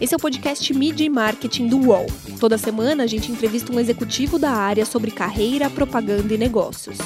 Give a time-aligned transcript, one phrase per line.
[0.00, 2.06] Esse é o podcast Media e Marketing do UOL.
[2.40, 6.96] Toda semana a gente entrevista um executivo da área sobre carreira, propaganda e negócios.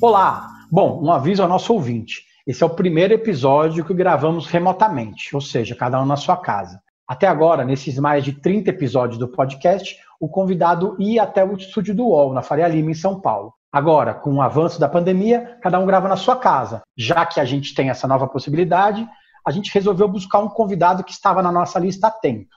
[0.00, 0.50] Olá!
[0.70, 2.22] Bom, um aviso ao nosso ouvinte.
[2.46, 6.82] Esse é o primeiro episódio que gravamos remotamente, ou seja, cada um na sua casa.
[7.06, 11.94] Até agora, nesses mais de 30 episódios do podcast, o convidado ia até o estúdio
[11.94, 13.52] do UOL, na Faria Lima, em São Paulo.
[13.72, 16.82] Agora, com o avanço da pandemia, cada um grava na sua casa.
[16.96, 19.08] Já que a gente tem essa nova possibilidade,
[19.46, 22.50] a gente resolveu buscar um convidado que estava na nossa lista há tempo.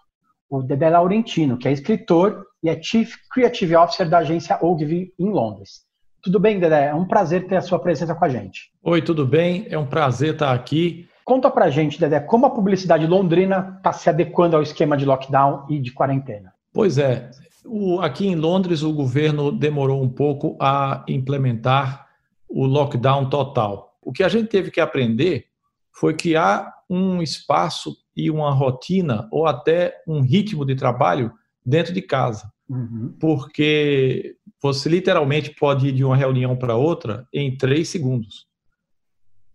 [0.50, 5.30] O Dedé Laurentino, que é escritor e é Chief Creative Officer da agência Ogilvy em
[5.30, 5.86] Londres.
[6.22, 6.88] Tudo bem, Dedé?
[6.88, 8.72] É um prazer ter a sua presença com a gente.
[8.84, 9.68] Oi, tudo bem?
[9.70, 11.08] É um prazer estar aqui.
[11.26, 15.66] Conta pra gente, Dedé, como a publicidade londrina está se adequando ao esquema de lockdown
[15.68, 16.54] e de quarentena.
[16.72, 17.32] Pois é,
[17.66, 22.06] o, aqui em Londres, o governo demorou um pouco a implementar
[22.48, 23.98] o lockdown total.
[24.04, 25.46] O que a gente teve que aprender
[25.92, 31.32] foi que há um espaço e uma rotina, ou até um ritmo de trabalho
[31.66, 32.52] dentro de casa.
[32.70, 33.16] Uhum.
[33.20, 38.46] Porque você literalmente pode ir de uma reunião para outra em três segundos.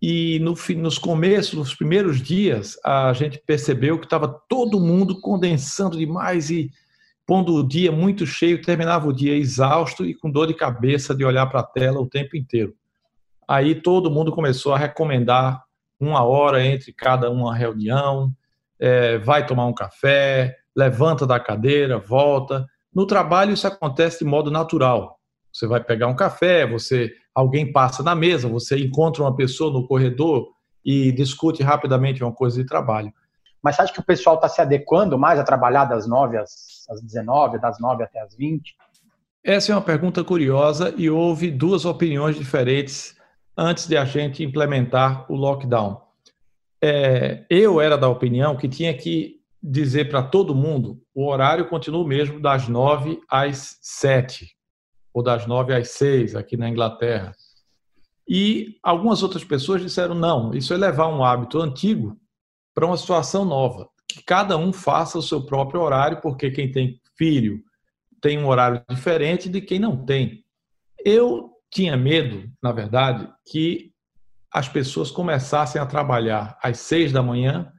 [0.01, 5.97] E no, nos começos, nos primeiros dias, a gente percebeu que estava todo mundo condensando
[5.97, 6.71] demais e
[7.25, 11.23] pondo o dia muito cheio, terminava o dia exausto e com dor de cabeça de
[11.23, 12.73] olhar para a tela o tempo inteiro.
[13.47, 15.63] Aí todo mundo começou a recomendar
[15.99, 18.33] uma hora entre cada uma reunião,
[18.79, 22.65] é, vai tomar um café, levanta da cadeira, volta.
[22.93, 25.20] No trabalho isso acontece de modo natural.
[25.51, 29.87] Você vai pegar um café, você alguém passa na mesa, você encontra uma pessoa no
[29.87, 30.49] corredor
[30.83, 33.13] e discute rapidamente uma coisa de trabalho.
[33.61, 36.85] Mas você acha que o pessoal está se adequando mais a trabalhar das 9 às,
[36.89, 38.75] às 19, das 9 até as 20?
[39.43, 43.15] Essa é uma pergunta curiosa e houve duas opiniões diferentes
[43.57, 46.01] antes de a gente implementar o lockdown.
[46.83, 52.01] É, eu era da opinião que tinha que dizer para todo mundo o horário continua
[52.01, 54.47] o mesmo das 9 às 7,
[55.13, 57.35] ou das 9 às 6 aqui na Inglaterra.
[58.27, 62.17] E algumas outras pessoas disseram: não, isso é levar um hábito antigo
[62.73, 63.89] para uma situação nova.
[64.07, 67.61] Que cada um faça o seu próprio horário, porque quem tem filho
[68.21, 70.43] tem um horário diferente de quem não tem.
[71.03, 73.91] Eu tinha medo, na verdade, que
[74.53, 77.71] as pessoas começassem a trabalhar às seis da manhã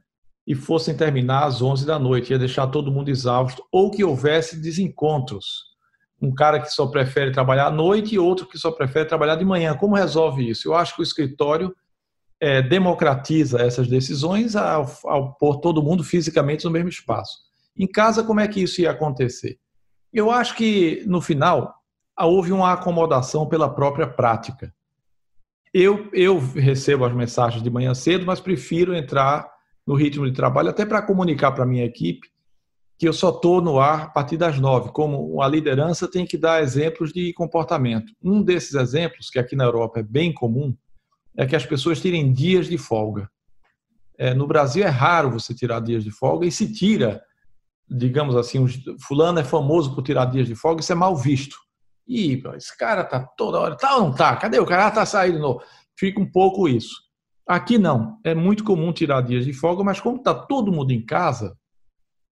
[0.45, 4.59] e fossem terminar às onze da noite, ia deixar todo mundo exausto, ou que houvesse
[4.59, 5.72] desencontros.
[6.23, 9.43] Um cara que só prefere trabalhar à noite e outro que só prefere trabalhar de
[9.43, 9.75] manhã.
[9.75, 10.69] Como resolve isso?
[10.69, 11.75] Eu acho que o escritório
[12.39, 17.39] é, democratiza essas decisões ao, ao pôr todo mundo fisicamente no mesmo espaço.
[17.77, 19.57] Em casa, como é que isso ia acontecer?
[20.13, 21.75] Eu acho que, no final,
[22.17, 24.73] houve uma acomodação pela própria prática.
[25.73, 29.51] Eu, eu recebo as mensagens de manhã cedo, mas prefiro entrar
[29.85, 32.32] no ritmo de trabalho, até para comunicar para a minha equipe
[32.97, 34.91] que eu só estou no ar a partir das nove.
[34.91, 38.13] Como a liderança tem que dar exemplos de comportamento.
[38.21, 40.75] Um desses exemplos, que aqui na Europa é bem comum,
[41.37, 43.29] é que as pessoas tirem dias de folga.
[44.17, 47.21] É, no Brasil é raro você tirar dias de folga e se tira,
[47.89, 48.65] digamos assim,
[49.05, 51.57] fulano é famoso por tirar dias de folga, isso é mal visto.
[52.07, 54.35] E esse cara tá toda hora, tá ou não tá?
[54.35, 54.87] Cadê o cara?
[54.87, 55.61] Ah, tá saindo novo.
[55.97, 57.01] Fica um pouco isso.
[57.47, 61.03] Aqui não, é muito comum tirar dias de folga, mas como está todo mundo em
[61.03, 61.57] casa,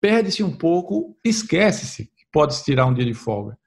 [0.02, 3.58] perde-se um pouco, esquece-se que pode-se tirar um dia de folga.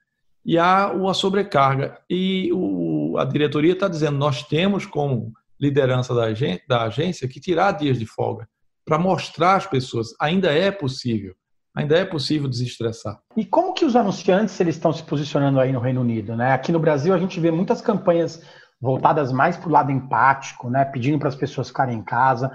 [0.45, 1.99] E há uma sobrecarga.
[2.09, 7.39] E o a diretoria está dizendo nós temos como liderança da, agência, da agência que
[7.39, 8.47] tirar dias de folga
[8.85, 11.33] para mostrar às pessoas ainda é possível,
[11.75, 13.19] ainda é possível desestressar.
[13.37, 16.51] E como que os anunciantes eles estão se posicionando aí no Reino Unido, né?
[16.51, 18.41] Aqui no Brasil a gente vê muitas campanhas
[18.81, 20.83] voltadas mais para o lado empático, né?
[20.83, 22.51] Pedindo para as pessoas ficarem em casa.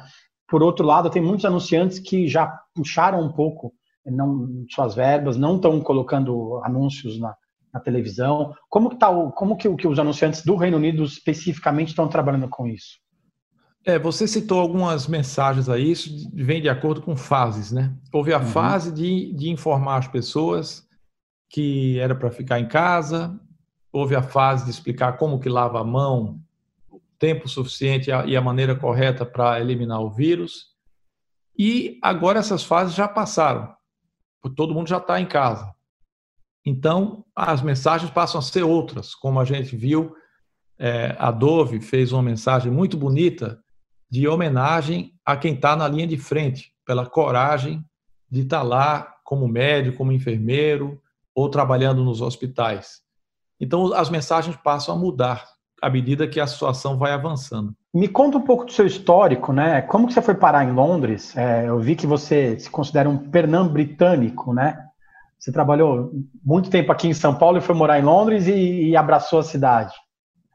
[0.49, 3.73] Por outro lado, tem muitos anunciantes que já puxaram um pouco
[4.07, 7.35] não, suas verbas, não estão colocando anúncios na,
[7.73, 8.55] na televisão.
[8.69, 12.49] Como que, tá o, como que, que os anunciantes do Reino Unido especificamente estão trabalhando
[12.49, 12.99] com isso?
[13.85, 17.95] É, você citou algumas mensagens aí, isso vem de acordo com fases, né?
[18.13, 18.45] Houve a uhum.
[18.45, 20.87] fase de, de informar as pessoas
[21.49, 23.39] que era para ficar em casa,
[23.91, 26.39] houve a fase de explicar como que lava a mão,
[27.19, 30.67] tempo suficiente e a maneira correta para eliminar o vírus.
[31.59, 33.75] E agora essas fases já passaram,
[34.55, 35.75] todo mundo já está em casa.
[36.65, 40.15] Então, as mensagens passam a ser outras, como a gente viu,
[40.79, 43.59] é, a Dove fez uma mensagem muito bonita
[44.11, 47.85] de homenagem a quem está na linha de frente, pela coragem
[48.31, 51.01] de estar tá lá como médico, como enfermeiro
[51.35, 53.03] ou trabalhando nos hospitais.
[53.61, 55.47] Então, as mensagens passam a mudar.
[55.81, 57.75] À medida que a situação vai avançando.
[57.95, 59.83] Me conta um pouco do seu histórico, né?
[59.83, 61.37] Como que você foi parar em Londres?
[61.37, 64.79] É, eu vi que você se considera um pernambucano britânico, né?
[65.39, 66.11] Você trabalhou
[66.45, 69.45] muito tempo aqui em São Paulo e foi morar em Londres e, e abraçou a
[69.45, 69.95] cidade.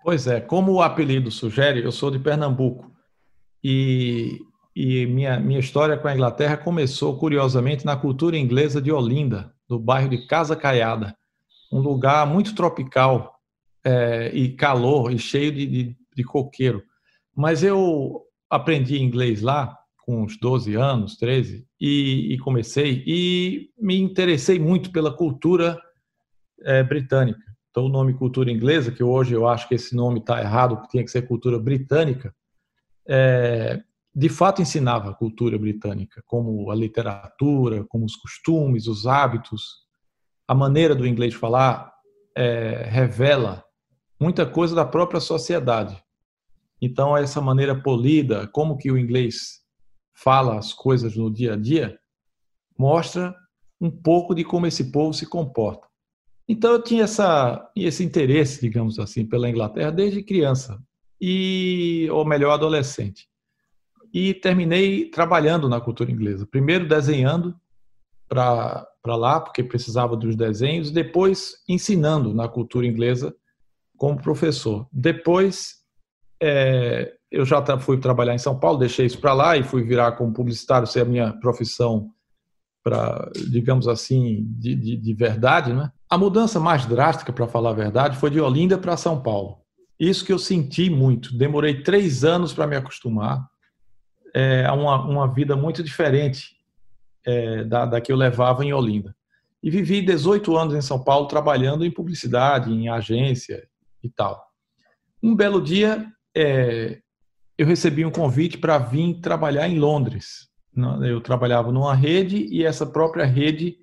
[0.04, 2.92] Pois é, como o apelido sugere, eu sou de Pernambuco.
[3.64, 4.40] E,
[4.76, 9.80] e minha, minha história com a Inglaterra começou, curiosamente, na cultura inglesa de Olinda, do
[9.80, 11.16] bairro de Casa Caiada,
[11.72, 13.33] um lugar muito tropical
[13.86, 16.84] é, e calor e cheio de, de, de coqueiro.
[17.36, 23.98] Mas eu aprendi inglês lá com uns 12 anos, 13, e, e comecei, e me
[23.98, 25.80] interessei muito pela cultura
[26.62, 27.42] é, britânica.
[27.70, 30.90] Então, o nome cultura inglesa, que hoje eu acho que esse nome está errado, que
[30.90, 32.36] tinha que ser cultura britânica,
[33.08, 33.82] é,
[34.16, 39.84] de fato ensinava a cultura britânica, como a literatura, como os costumes, os hábitos,
[40.48, 41.92] a maneira do inglês falar
[42.38, 43.64] é, revela
[44.20, 46.02] muita coisa da própria sociedade.
[46.82, 49.64] Então, essa maneira polida, como que o inglês
[50.14, 52.00] fala as coisas no dia a dia,
[52.78, 53.36] mostra
[53.80, 55.88] um pouco de como esse povo se comporta.
[56.48, 60.82] Então eu tinha essa, esse interesse, digamos assim, pela Inglaterra desde criança,
[61.20, 63.28] e ou melhor, adolescente.
[64.14, 66.46] E terminei trabalhando na cultura inglesa.
[66.46, 67.56] Primeiro desenhando
[68.28, 73.34] para lá, porque precisava dos desenhos, depois ensinando na cultura inglesa
[73.98, 74.88] como professor.
[74.92, 75.84] Depois
[76.42, 80.12] é, eu já fui trabalhar em São Paulo, deixei isso para lá e fui virar
[80.14, 82.12] como publicitário, ser a minha profissão
[82.84, 85.90] para, digamos assim, de, de, de, verdade, né?
[86.10, 89.58] A mudança mais drástica, para falar a verdade, foi de Olinda para São Paulo.
[89.98, 91.36] Isso que eu senti muito.
[91.36, 93.48] Demorei três anos para me acostumar
[94.36, 96.58] é, a uma, uma vida muito diferente
[97.26, 99.16] é, da, da que eu levava em Olinda.
[99.64, 103.66] E vivi 18 anos em São Paulo trabalhando em publicidade, em agência
[104.04, 104.44] e tal.
[105.22, 106.06] Um belo dia,
[106.36, 107.00] é,
[107.58, 110.50] eu recebi um convite para vir trabalhar em Londres.
[111.02, 113.78] Eu trabalhava numa rede e essa própria rede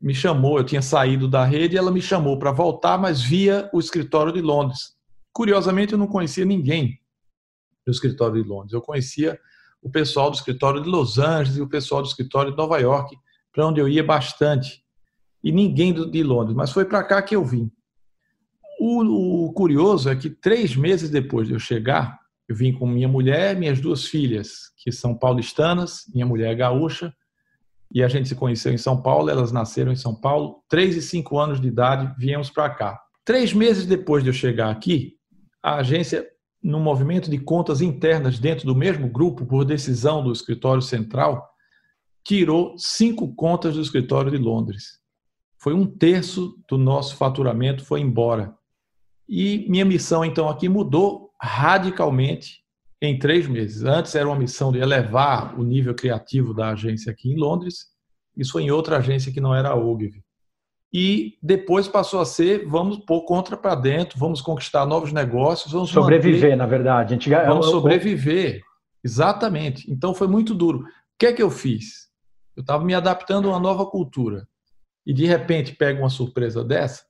[0.00, 0.58] me chamou.
[0.58, 4.32] Eu tinha saído da rede e ela me chamou para voltar, mas via o escritório
[4.32, 4.94] de Londres.
[5.32, 7.00] Curiosamente, eu não conhecia ninguém
[7.86, 8.72] do escritório de Londres.
[8.72, 9.38] Eu conhecia
[9.82, 13.16] o pessoal do escritório de Los Angeles e o pessoal do escritório de Nova York,
[13.52, 14.84] para onde eu ia bastante.
[15.42, 17.70] E ninguém de Londres, mas foi para cá que eu vim.
[18.82, 22.18] O, o curioso é que três meses depois de eu chegar,
[22.48, 27.12] eu vim com minha mulher, minhas duas filhas, que são paulistanas, minha mulher é gaúcha,
[27.92, 31.02] e a gente se conheceu em São Paulo, elas nasceram em São Paulo, três e
[31.02, 32.98] cinco anos de idade, viemos para cá.
[33.22, 35.14] Três meses depois de eu chegar aqui,
[35.62, 36.26] a agência,
[36.62, 41.46] no movimento de contas internas dentro do mesmo grupo, por decisão do escritório central,
[42.24, 45.00] tirou cinco contas do escritório de Londres.
[45.58, 48.58] Foi um terço do nosso faturamento foi embora.
[49.32, 52.64] E minha missão, então, aqui mudou radicalmente
[53.00, 53.84] em três meses.
[53.84, 57.86] Antes era uma missão de elevar o nível criativo da agência aqui em Londres,
[58.36, 60.24] isso foi em outra agência que não era a Ogilvy.
[60.92, 65.90] E depois passou a ser, vamos pôr contra para dentro, vamos conquistar novos negócios, vamos
[65.90, 67.14] sobreviver, manter, na verdade.
[67.14, 68.62] Gente, vamos sobreviver,
[69.04, 69.88] exatamente.
[69.88, 70.80] Então foi muito duro.
[70.80, 70.84] O
[71.16, 72.08] que é que eu fiz?
[72.56, 74.48] Eu estava me adaptando a uma nova cultura
[75.06, 77.04] e de repente pego uma surpresa dessa.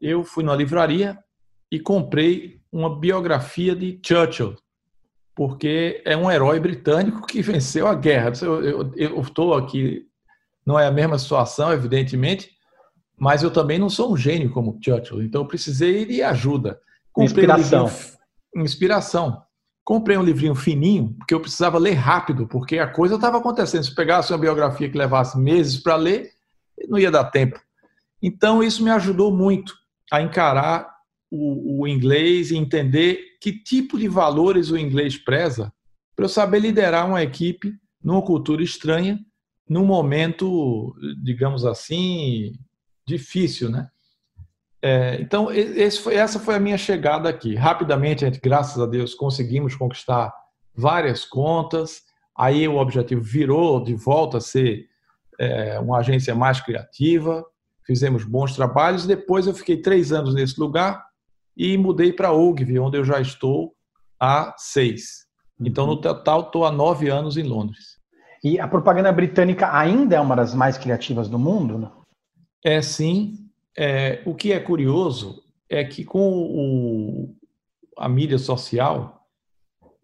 [0.00, 1.18] Eu fui na livraria
[1.70, 4.56] e comprei uma biografia de Churchill,
[5.34, 8.32] porque é um herói britânico que venceu a guerra.
[8.96, 10.06] Eu estou aqui,
[10.66, 12.50] não é a mesma situação, evidentemente,
[13.16, 16.80] mas eu também não sou um gênio como Churchill, então eu precisei de ajuda.
[17.12, 17.84] Comprei inspiração.
[17.84, 19.42] Um livrinho, inspiração.
[19.84, 23.84] Comprei um livrinho fininho, porque eu precisava ler rápido, porque a coisa estava acontecendo.
[23.84, 26.30] Se pegasse uma biografia que levasse meses para ler,
[26.88, 27.58] não ia dar tempo.
[28.22, 29.74] Então, isso me ajudou muito
[30.12, 30.97] a encarar
[31.30, 35.72] o, o inglês e entender que tipo de valores o inglês preza
[36.16, 39.18] para eu saber liderar uma equipe numa cultura estranha,
[39.68, 42.52] num momento, digamos assim,
[43.06, 43.88] difícil, né?
[44.80, 45.48] É, então,
[46.02, 47.54] foi, essa foi a minha chegada aqui.
[47.54, 50.32] Rapidamente, gente, graças a Deus, conseguimos conquistar
[50.74, 52.02] várias contas.
[52.36, 54.86] Aí o objetivo virou de volta a ser
[55.38, 57.44] é, uma agência mais criativa.
[57.84, 59.06] Fizemos bons trabalhos.
[59.06, 61.07] Depois eu fiquei três anos nesse lugar
[61.58, 63.74] e mudei para Ogilvy, onde eu já estou
[64.20, 65.26] há seis.
[65.60, 66.00] Então, no uhum.
[66.00, 67.98] total, estou há nove anos em Londres.
[68.44, 71.76] E a propaganda britânica ainda é uma das mais criativas do mundo?
[71.76, 71.90] Né?
[72.64, 73.34] É sim.
[73.76, 77.34] É, o que é curioso é que com o,
[77.96, 79.26] a mídia social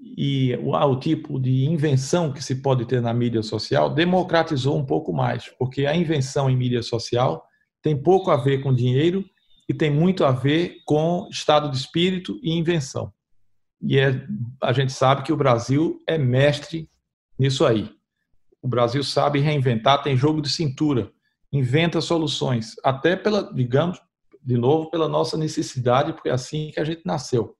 [0.00, 4.84] e o, o tipo de invenção que se pode ter na mídia social democratizou um
[4.84, 7.44] pouco mais, porque a invenção em mídia social
[7.80, 9.24] tem pouco a ver com dinheiro
[9.68, 13.12] e tem muito a ver com estado de espírito e invenção.
[13.80, 14.26] E é,
[14.62, 16.88] a gente sabe que o Brasil é mestre
[17.38, 17.90] nisso aí.
[18.62, 21.12] O Brasil sabe reinventar, tem jogo de cintura,
[21.52, 24.00] inventa soluções, até pela, digamos,
[24.42, 27.56] de novo, pela nossa necessidade, porque é assim que a gente nasceu.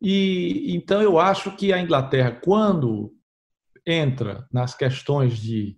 [0.00, 3.12] E então eu acho que a Inglaterra, quando
[3.86, 5.76] entra nas questões de,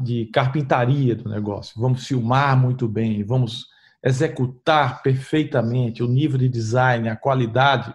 [0.00, 3.66] de carpintaria do negócio, vamos filmar muito bem, vamos
[4.04, 7.94] executar perfeitamente o nível de design, a qualidade,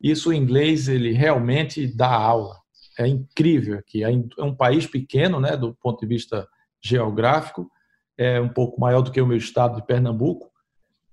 [0.00, 2.56] isso o inglês ele realmente dá aula.
[2.98, 4.04] É incrível aqui.
[4.04, 6.46] É, é um país pequeno, né, do ponto de vista
[6.82, 7.70] geográfico,
[8.16, 10.50] é um pouco maior do que o meu estado de Pernambuco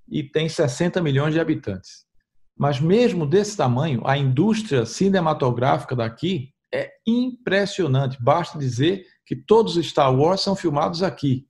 [0.08, 2.06] e tem 60 milhões de habitantes.
[2.58, 8.22] Mas mesmo desse tamanho, a indústria cinematográfica daqui é impressionante.
[8.22, 11.48] Basta dizer que todos os Star Wars são filmados aqui.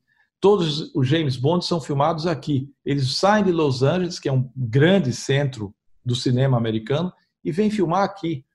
[0.47, 2.69] Todos os James Bond são filmados aqui.
[2.85, 5.75] Eles saem de Los Angeles, que é um grande centro
[6.05, 7.11] do cinema americano,
[7.43, 8.45] e vêm filmar aqui,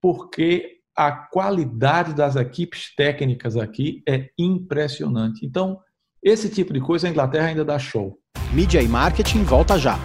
[0.00, 5.46] porque a qualidade das equipes técnicas aqui é impressionante.
[5.46, 5.78] Então,
[6.20, 8.18] esse tipo de coisa a Inglaterra ainda dá show.
[8.52, 10.00] Mídia e marketing volta já.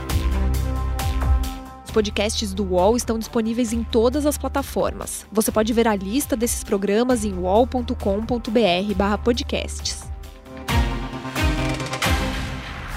[1.84, 5.26] Os podcasts do UOL estão disponíveis em todas as plataformas.
[5.32, 10.11] Você pode ver a lista desses programas em wall.com.br/podcasts.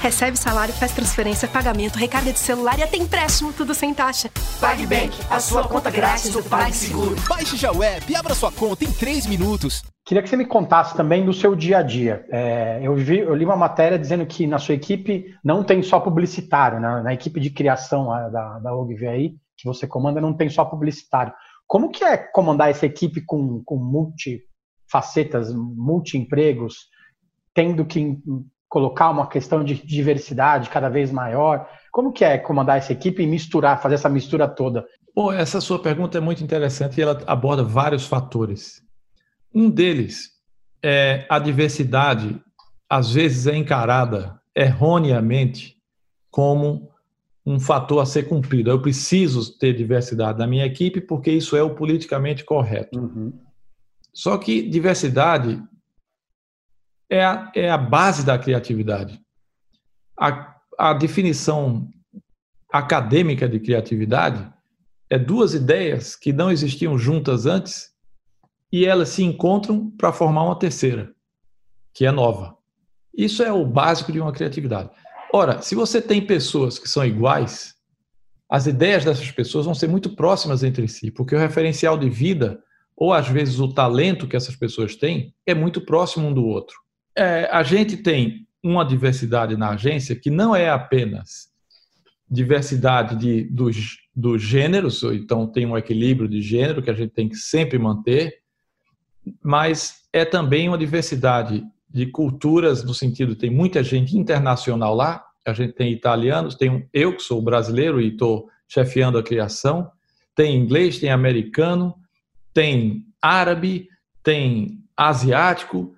[0.04, 4.30] Recebe salário, faz transferência, pagamento, recarga de celular e até empréstimo, tudo sem taxa.
[4.60, 7.16] PagBank, a sua conta grátis do PagSeguro.
[7.26, 9.82] Baixe já o app e abra sua conta em 3 minutos.
[10.04, 12.22] Queria que você me contasse também do seu dia a dia.
[12.30, 15.98] É, eu, vi, eu, li uma matéria dizendo que na sua equipe não tem só
[15.98, 17.00] publicitário, né?
[17.00, 21.32] na equipe de criação da, da OGVI, que você comanda, não tem só publicitário.
[21.66, 26.90] Como que é comandar essa equipe com, com multifacetas, multi-empregos,
[27.54, 28.18] tendo que
[28.74, 31.70] colocar uma questão de diversidade cada vez maior?
[31.92, 34.84] Como que é comandar essa equipe e misturar, fazer essa mistura toda?
[35.14, 38.82] Bom, essa sua pergunta é muito interessante e ela aborda vários fatores.
[39.54, 40.30] Um deles
[40.82, 42.42] é a diversidade,
[42.90, 45.76] às vezes é encarada erroneamente
[46.28, 46.90] como
[47.46, 48.70] um fator a ser cumprido.
[48.70, 52.98] Eu preciso ter diversidade na minha equipe porque isso é o politicamente correto.
[52.98, 53.32] Uhum.
[54.12, 55.62] Só que diversidade
[57.14, 59.20] é a, é a base da criatividade.
[60.18, 61.88] A, a definição
[62.72, 64.52] acadêmica de criatividade
[65.08, 67.90] é duas ideias que não existiam juntas antes
[68.72, 71.14] e elas se encontram para formar uma terceira,
[71.94, 72.56] que é nova.
[73.16, 74.90] Isso é o básico de uma criatividade.
[75.32, 77.76] Ora, se você tem pessoas que são iguais,
[78.50, 82.60] as ideias dessas pessoas vão ser muito próximas entre si, porque o referencial de vida,
[82.96, 86.83] ou às vezes o talento que essas pessoas têm, é muito próximo um do outro.
[87.16, 91.52] É, a gente tem uma diversidade na agência que não é apenas
[92.28, 97.28] diversidade de, dos, dos gêneros, então tem um equilíbrio de gênero que a gente tem
[97.28, 98.38] que sempre manter,
[99.42, 105.52] mas é também uma diversidade de culturas, no sentido, tem muita gente internacional lá, a
[105.52, 109.90] gente tem italianos, tem um, eu que sou brasileiro e estou chefiando a criação,
[110.34, 111.94] tem inglês, tem americano,
[112.52, 113.88] tem árabe,
[114.22, 115.94] tem asiático,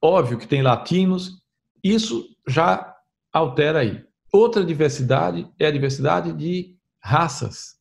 [0.00, 1.42] óbvio que tem latinos,
[1.82, 2.94] isso já
[3.32, 4.04] altera aí.
[4.32, 7.76] Outra diversidade é a diversidade de raças.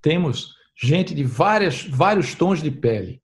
[0.00, 3.22] Temos gente de várias, vários tons de pele.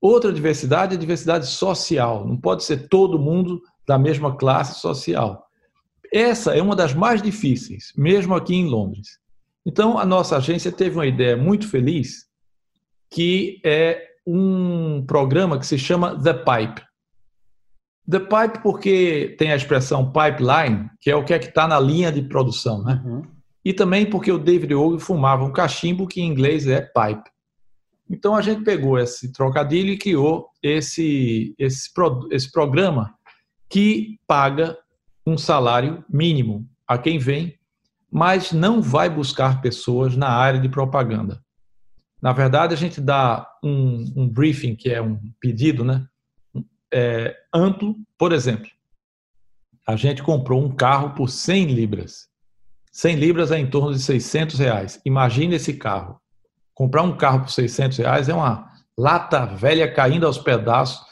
[0.00, 2.26] Outra diversidade é a diversidade social.
[2.26, 5.46] Não pode ser todo mundo da mesma classe social.
[6.12, 9.18] Essa é uma das mais difíceis, mesmo aqui em Londres.
[9.64, 12.26] Então, a nossa agência teve uma ideia muito feliz,
[13.10, 16.87] que é um programa que se chama The Pipe.
[18.10, 21.78] The Pipe porque tem a expressão pipeline, que é o que é que está na
[21.78, 23.02] linha de produção, né?
[23.04, 23.22] Uhum.
[23.64, 27.30] E também porque o David Ogle fumava um cachimbo que em inglês é pipe.
[28.10, 31.90] Então a gente pegou esse trocadilho e criou esse, esse,
[32.30, 33.14] esse programa
[33.68, 34.78] que paga
[35.26, 37.58] um salário mínimo a quem vem,
[38.10, 41.42] mas não vai buscar pessoas na área de propaganda.
[42.22, 46.06] Na verdade, a gente dá um, um briefing, que é um pedido né,
[46.92, 47.96] é, amplo.
[48.16, 48.70] Por exemplo,
[49.86, 52.28] a gente comprou um carro por 100 libras.
[52.92, 55.00] 100 libras é em torno de 600 reais.
[55.04, 56.20] Imagine esse carro
[56.78, 61.04] Comprar um carro por 600 reais é uma lata velha caindo aos pedaços.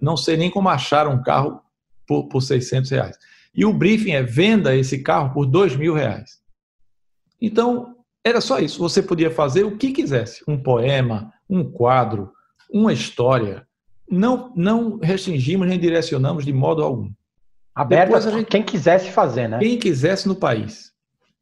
[0.00, 1.60] Não sei nem como achar um carro
[2.04, 3.16] por, por 600 reais.
[3.54, 6.40] E o briefing é venda esse carro por 2 mil reais.
[7.40, 8.80] Então, era só isso.
[8.80, 10.42] Você podia fazer o que quisesse.
[10.48, 12.32] Um poema, um quadro,
[12.68, 13.64] uma história.
[14.10, 17.10] Não, não restringimos nem direcionamos de modo algum.
[17.74, 19.58] Aberta a gente, quem quisesse fazer, né?
[19.58, 20.92] Quem quisesse no país.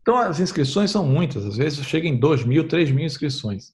[0.00, 3.73] Então, as inscrições são muitas, às vezes chega em 2 mil, 3 mil inscrições.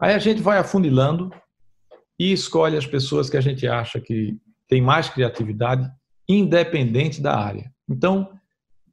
[0.00, 1.30] Aí a gente vai afunilando
[2.18, 5.90] e escolhe as pessoas que a gente acha que tem mais criatividade,
[6.28, 7.72] independente da área.
[7.88, 8.30] Então,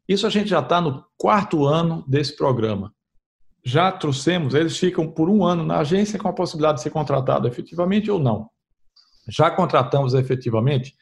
[0.07, 2.93] isso a gente já está no quarto ano desse programa.
[3.63, 7.47] Já trouxemos, eles ficam por um ano na agência com a possibilidade de ser contratado
[7.47, 8.49] efetivamente ou não.
[9.27, 10.95] Já contratamos efetivamente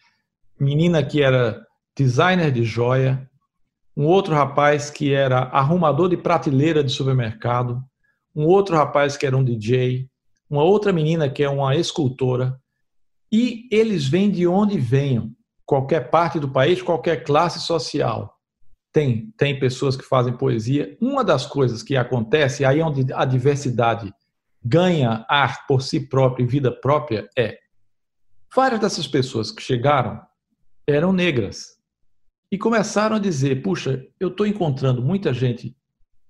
[0.59, 1.65] menina que era
[1.95, 3.29] designer de joia,
[3.95, 7.81] um outro rapaz que era arrumador de prateleira de supermercado,
[8.35, 10.09] um outro rapaz que era um DJ,
[10.49, 12.59] uma outra menina que é uma escultora,
[13.31, 15.31] e eles vêm de onde venham,
[15.65, 18.33] qualquer parte do país, qualquer classe social.
[18.91, 20.95] Tem, tem pessoas que fazem poesia.
[21.01, 24.13] Uma das coisas que acontece, aí onde a diversidade
[24.63, 27.57] ganha ar por si própria e vida própria, é
[28.55, 30.21] várias dessas pessoas que chegaram
[30.87, 31.77] eram negras
[32.51, 35.75] e começaram a dizer: puxa, eu estou encontrando muita gente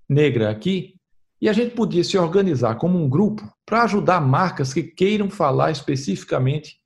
[0.08, 0.94] negra aqui
[1.40, 5.70] e a gente podia se organizar como um grupo para ajudar marcas que queiram falar
[5.70, 6.78] especificamente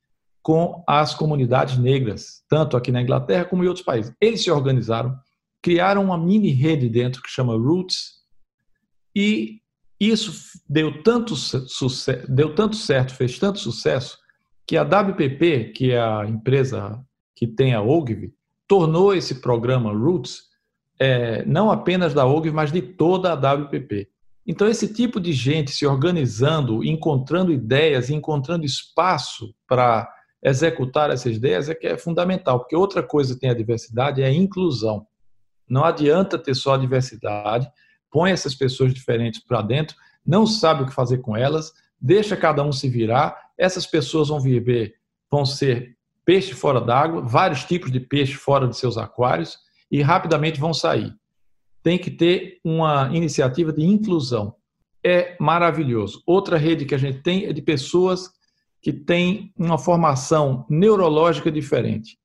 [0.43, 4.13] com as comunidades negras, tanto aqui na Inglaterra como em outros países.
[4.21, 5.15] Eles se organizaram,
[5.63, 8.19] criaram uma mini rede dentro que chama Roots
[9.15, 9.61] e
[10.01, 10.33] isso
[10.69, 11.35] deu tanto,
[12.29, 14.17] deu tanto certo, fez tanto sucesso,
[14.69, 17.03] que a WPP, que é a empresa
[17.35, 18.35] que tem a Ogilvy,
[18.67, 20.43] tornou esse programa Roots
[21.01, 24.11] é, não apenas da OGV, mas de toda a WPP.
[24.47, 30.07] Então, esse tipo de gente se organizando, encontrando ideias, encontrando espaço para
[30.43, 34.27] executar essas ideias é que é fundamental, porque outra coisa que tem a diversidade é
[34.27, 35.07] a inclusão.
[35.69, 37.71] Não adianta ter só a diversidade,
[38.11, 39.97] põe essas pessoas diferentes para dentro,
[40.27, 44.41] não sabe o que fazer com elas, deixa cada um se virar, essas pessoas vão
[44.41, 44.95] viver,
[45.31, 49.59] vão ser peixe fora d'água, vários tipos de peixe fora de seus aquários
[49.91, 51.13] e rapidamente vão sair.
[51.83, 54.55] Tem que ter uma iniciativa de inclusão.
[55.03, 56.23] É maravilhoso.
[56.27, 58.31] Outra rede que a gente tem é de pessoas
[58.81, 62.19] que têm uma formação neurológica diferente.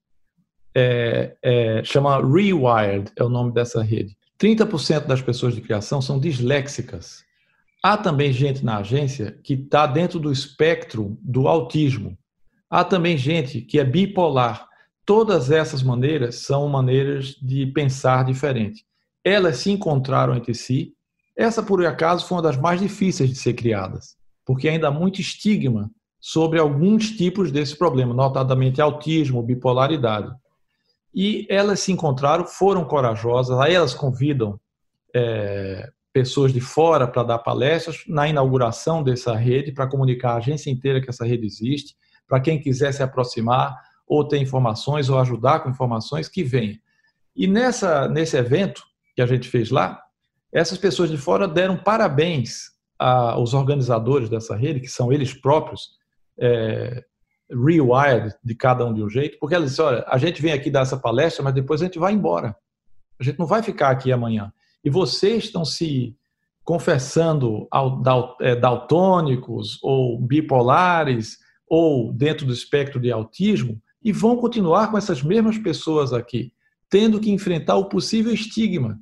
[0.75, 4.17] É, é, chama Rewired, é o nome dessa rede.
[4.39, 7.23] 30% das pessoas de criação são disléxicas.
[7.85, 12.17] Há também gente na agência que está dentro do espectro do autismo.
[12.69, 14.69] Há também gente que é bipolar.
[15.05, 18.85] Todas essas maneiras são maneiras de pensar diferente.
[19.21, 20.93] Elas se encontraram entre si.
[21.35, 24.15] Essa, por acaso, foi uma das mais difíceis de ser criadas,
[24.45, 25.91] porque ainda há muito estigma
[26.21, 30.33] sobre alguns tipos desse problema, notadamente autismo, bipolaridade.
[31.13, 34.57] E elas se encontraram, foram corajosas, aí elas convidam
[35.13, 40.69] é, pessoas de fora para dar palestras na inauguração dessa rede, para comunicar a agência
[40.69, 41.95] inteira que essa rede existe
[42.27, 46.79] para quem quiser se aproximar ou ter informações ou ajudar com informações, que venha.
[47.35, 48.83] E nessa, nesse evento
[49.15, 50.01] que a gente fez lá,
[50.51, 55.97] essas pessoas de fora deram parabéns aos organizadores dessa rede, que são eles próprios,
[56.39, 57.03] é,
[57.49, 60.69] rewired de cada um de um jeito, porque elas disseram, olha, a gente vem aqui
[60.69, 62.55] dar essa palestra, mas depois a gente vai embora.
[63.19, 64.51] A gente não vai ficar aqui amanhã.
[64.83, 66.15] E vocês estão se
[66.63, 67.67] confessando
[68.41, 75.23] é, daltônicos ou bipolares ou dentro do espectro de autismo e vão continuar com essas
[75.23, 76.53] mesmas pessoas aqui,
[76.89, 78.99] tendo que enfrentar o possível estigma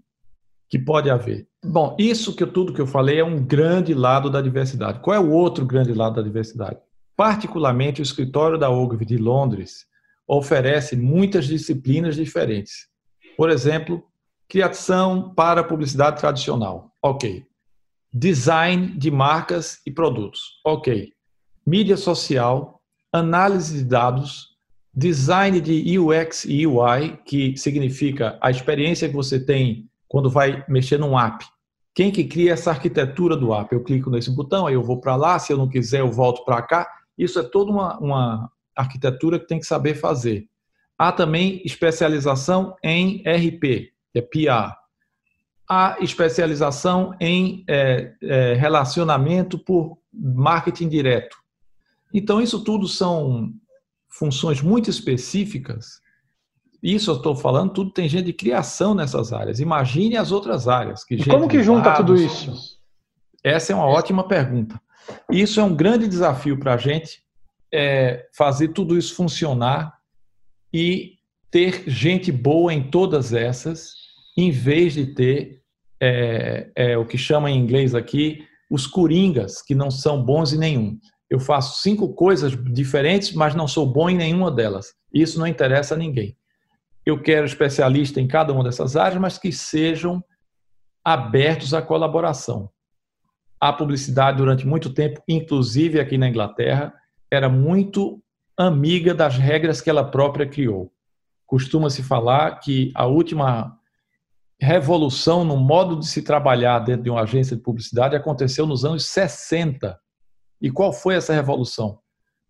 [0.69, 1.47] que pode haver.
[1.63, 4.99] Bom, isso que tudo que eu falei é um grande lado da diversidade.
[4.99, 6.79] Qual é o outro grande lado da diversidade?
[7.15, 9.85] Particularmente o escritório da Ogilvy de Londres
[10.27, 12.87] oferece muitas disciplinas diferentes.
[13.35, 14.03] Por exemplo,
[14.51, 16.91] criação para publicidade tradicional.
[17.01, 17.45] OK.
[18.13, 20.59] Design de marcas e produtos.
[20.65, 21.11] OK
[21.65, 22.81] mídia social,
[23.13, 24.49] análise de dados,
[24.93, 30.97] design de UX e UI, que significa a experiência que você tem quando vai mexer
[30.97, 31.45] num app.
[31.93, 33.73] Quem que cria essa arquitetura do app?
[33.73, 36.43] Eu clico nesse botão, aí eu vou para lá, se eu não quiser eu volto
[36.43, 36.87] para cá.
[37.17, 40.47] Isso é toda uma, uma arquitetura que tem que saber fazer.
[40.97, 44.75] Há também especialização em RP, que é PR.
[45.69, 51.37] Há especialização em é, é, relacionamento por marketing direto.
[52.13, 53.53] Então, isso tudo são
[54.09, 56.01] funções muito específicas.
[56.83, 59.59] Isso eu estou falando, tudo tem gente de criação nessas áreas.
[59.59, 61.03] Imagine as outras áreas.
[61.03, 62.79] Que como que junta dados, tudo isso?
[63.43, 64.81] Essa é uma ótima pergunta.
[65.31, 67.23] Isso é um grande desafio para a gente,
[67.73, 69.97] é fazer tudo isso funcionar
[70.73, 71.17] e
[71.49, 73.93] ter gente boa em todas essas,
[74.43, 75.61] em vez de ter
[76.01, 80.57] é, é, o que chama em inglês aqui os coringas, que não são bons em
[80.57, 80.97] nenhum
[81.31, 84.93] eu faço cinco coisas diferentes, mas não sou bom em nenhuma delas.
[85.13, 86.35] Isso não interessa a ninguém.
[87.05, 90.21] eu quero especialista em cada uma dessas áreas, mas que sejam
[91.03, 92.69] abertos à colaboração.
[93.59, 96.93] A publicidade, durante muito tempo, inclusive aqui na Inglaterra,
[97.31, 98.21] era muito
[98.57, 100.91] amiga das regras que ela própria criou.
[101.47, 103.79] Costuma-se falar que a última
[104.61, 109.05] revolução no modo de se trabalhar dentro de uma agência de publicidade aconteceu nos anos
[109.07, 109.97] 60.
[110.61, 111.97] E qual foi essa revolução?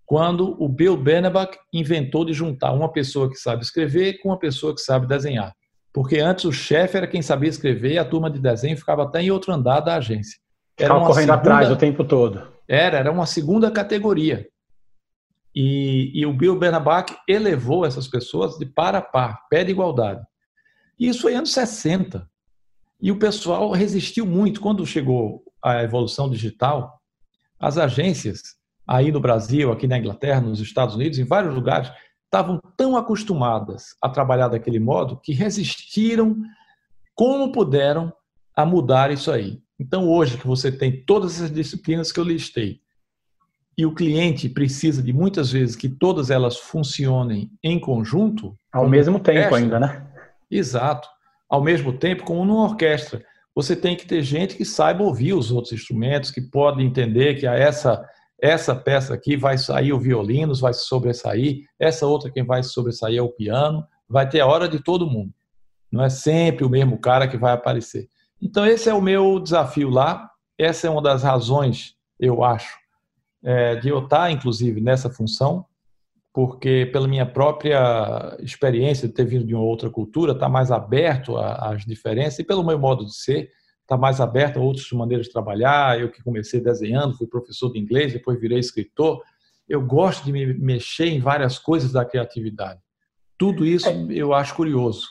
[0.06, 4.76] Quando o Bill Benebach inventou de juntar uma pessoa que sabe escrever com uma pessoa
[4.76, 5.54] que sabe desenhar.
[5.94, 9.22] Porque antes o chefe era quem sabia escrever e a turma de desenho ficava até
[9.22, 10.38] em outro andar da agência.
[10.78, 11.34] Era ficava correndo segunda...
[11.36, 12.46] atrás o tempo todo.
[12.68, 14.46] Era, era uma segunda categoria.
[15.56, 20.22] E, e o Bill Bernabach elevou essas pessoas de par a par, pé de igualdade.
[21.02, 22.30] E isso foi anos 60.
[23.02, 24.62] E o pessoal resistiu muito.
[24.62, 27.02] Quando chegou a evolução digital,
[27.60, 28.56] as agências,
[28.88, 31.92] aí no Brasil, aqui na Inglaterra, nos Estados Unidos, em vários lugares,
[32.26, 36.38] estavam tão acostumadas a trabalhar daquele modo que resistiram
[37.16, 38.14] como puderam
[38.56, 39.60] a mudar isso aí.
[39.80, 42.80] Então, hoje que você tem todas essas disciplinas que eu listei,
[43.76, 48.56] e o cliente precisa de muitas vezes que todas elas funcionem em conjunto.
[48.72, 50.11] Ao mesmo tempo ainda, né?
[50.52, 51.08] Exato.
[51.50, 53.24] Ao mesmo tempo, como numa orquestra,
[53.56, 57.48] você tem que ter gente que saiba ouvir os outros instrumentos, que pode entender que
[57.48, 58.06] essa
[58.42, 63.22] essa peça aqui vai sair o violino, vai sobressair, essa outra quem vai sobressair é
[63.22, 65.32] o piano, vai ter a hora de todo mundo.
[65.92, 68.08] Não é sempre o mesmo cara que vai aparecer.
[68.42, 72.80] Então esse é o meu desafio lá, essa é uma das razões, eu acho,
[73.44, 75.64] é, de eu estar, inclusive, nessa função,
[76.34, 81.38] porque pela minha própria experiência de ter vindo de uma outra cultura, está mais aberto
[81.38, 83.50] às diferenças e pelo meu modo de ser,
[83.82, 86.00] está mais aberto a outras maneiras de trabalhar.
[86.00, 89.22] Eu que comecei desenhando, fui professor de inglês, depois virei escritor.
[89.68, 92.80] Eu gosto de me mexer em várias coisas da criatividade.
[93.38, 94.06] Tudo isso é.
[94.10, 95.08] eu acho curioso.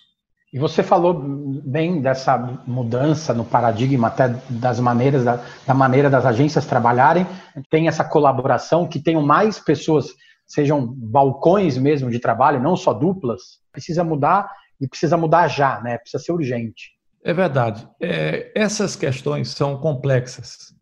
[0.52, 6.26] E você falou bem dessa mudança no paradigma até das maneiras da, da, maneira das
[6.26, 7.24] agências trabalharem.
[7.70, 10.08] Tem essa colaboração que tenham mais pessoas,
[10.50, 13.60] sejam balcões mesmo de trabalho, não só duplas.
[13.70, 15.96] Precisa mudar e precisa mudar já, né?
[15.98, 16.92] Precisa ser urgente.
[17.22, 17.88] É verdade.
[18.00, 20.74] É, essas questões são complexas.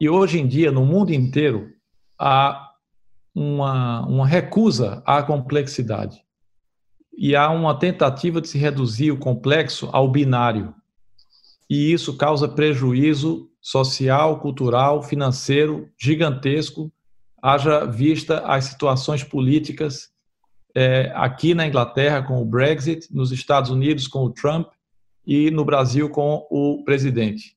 [0.00, 1.70] E hoje em dia, no mundo inteiro,
[2.18, 2.72] há
[3.32, 6.20] uma, uma recusa à complexidade
[7.16, 10.74] e há uma tentativa de se reduzir o complexo ao binário.
[11.70, 16.92] E isso causa prejuízo social, cultural, financeiro gigantesco,
[17.42, 20.10] haja vista as situações políticas
[20.74, 24.68] é, aqui na Inglaterra com o Brexit, nos Estados Unidos com o Trump
[25.26, 27.56] e no Brasil com o presidente,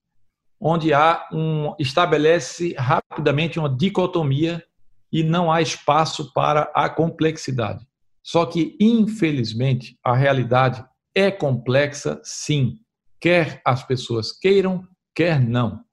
[0.60, 4.64] onde há um estabelece rapidamente uma dicotomia
[5.12, 7.86] e não há espaço para a complexidade.
[8.24, 12.80] Só que, infelizmente, a realidade é complexa, sim,
[13.20, 15.84] quer as pessoas queiram, quer não.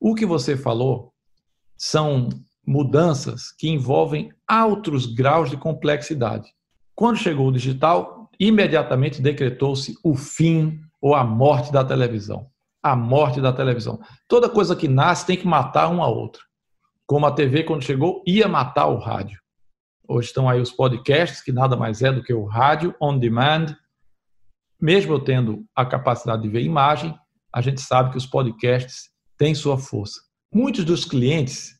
[0.00, 1.12] O que você falou
[1.76, 2.28] são
[2.66, 6.48] mudanças que envolvem altos graus de complexidade.
[6.94, 12.46] Quando chegou o digital, imediatamente decretou-se o fim ou a morte da televisão.
[12.82, 14.00] A morte da televisão.
[14.28, 16.42] Toda coisa que nasce tem que matar uma outra.
[17.06, 19.40] Como a TV, quando chegou, ia matar o rádio.
[20.08, 23.76] Hoje estão aí os podcasts, que nada mais é do que o rádio on demand.
[24.80, 27.16] Mesmo eu tendo a capacidade de ver imagem,
[27.52, 30.20] a gente sabe que os podcasts têm sua força.
[30.52, 31.78] Muitos dos clientes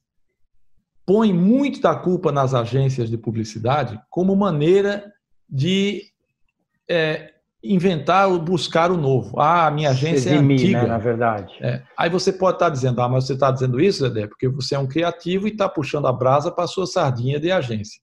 [1.05, 5.13] põem muito da culpa nas agências de publicidade como maneira
[5.49, 6.03] de
[6.89, 9.39] é, inventar ou buscar o novo.
[9.39, 10.83] Ah, a minha agência é Eximir, é antiga.
[10.83, 11.55] Né, na verdade.
[11.61, 11.83] É.
[11.97, 14.79] Aí você pode estar dizendo, ah, mas você está dizendo isso, Zé, porque você é
[14.79, 18.01] um criativo e está puxando a brasa para a sua sardinha de agência.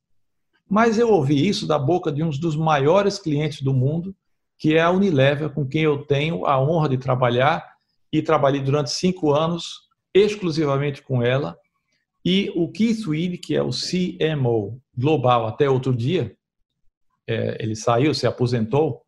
[0.70, 4.16] Mas eu ouvi isso da boca de um dos maiores clientes do mundo,
[4.58, 7.66] que é a Unilever, com quem eu tenho a honra de trabalhar
[8.14, 11.58] e trabalhei durante cinco anos exclusivamente com ela.
[12.32, 16.38] E o Keith Weed, que é o CMO global até outro dia,
[17.28, 19.02] é, ele saiu, se aposentou,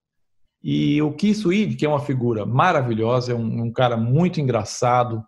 [0.63, 5.23] e o Keith Weed, que é uma figura maravilhosa, é um, um cara muito engraçado,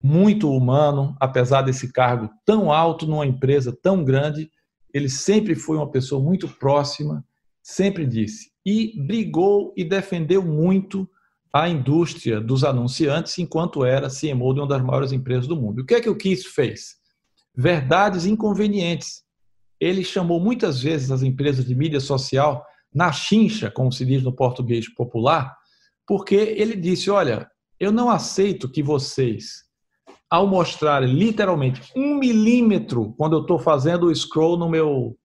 [0.00, 4.48] muito humano, apesar desse cargo tão alto numa empresa tão grande,
[4.92, 7.24] ele sempre foi uma pessoa muito próxima,
[7.60, 11.10] sempre disse, e brigou e defendeu muito
[11.52, 15.82] a indústria dos anunciantes enquanto era CMO de uma das maiores empresas do mundo.
[15.82, 17.02] O que é que o Keith fez?
[17.56, 19.22] Verdades inconvenientes.
[19.80, 24.34] Ele chamou muitas vezes as empresas de mídia social na chincha, como se diz no
[24.34, 25.54] português popular,
[26.06, 29.64] porque ele disse: olha, eu não aceito que vocês
[30.30, 35.16] ao mostrar literalmente um milímetro quando eu estou fazendo o scroll no meu.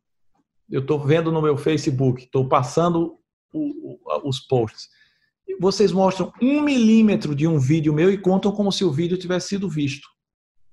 [0.69, 3.17] Eu estou vendo no meu Facebook, estou passando
[3.51, 4.87] o, o, os posts.
[5.59, 9.47] Vocês mostram um milímetro de um vídeo meu e contam como se o vídeo tivesse
[9.47, 10.07] sido visto.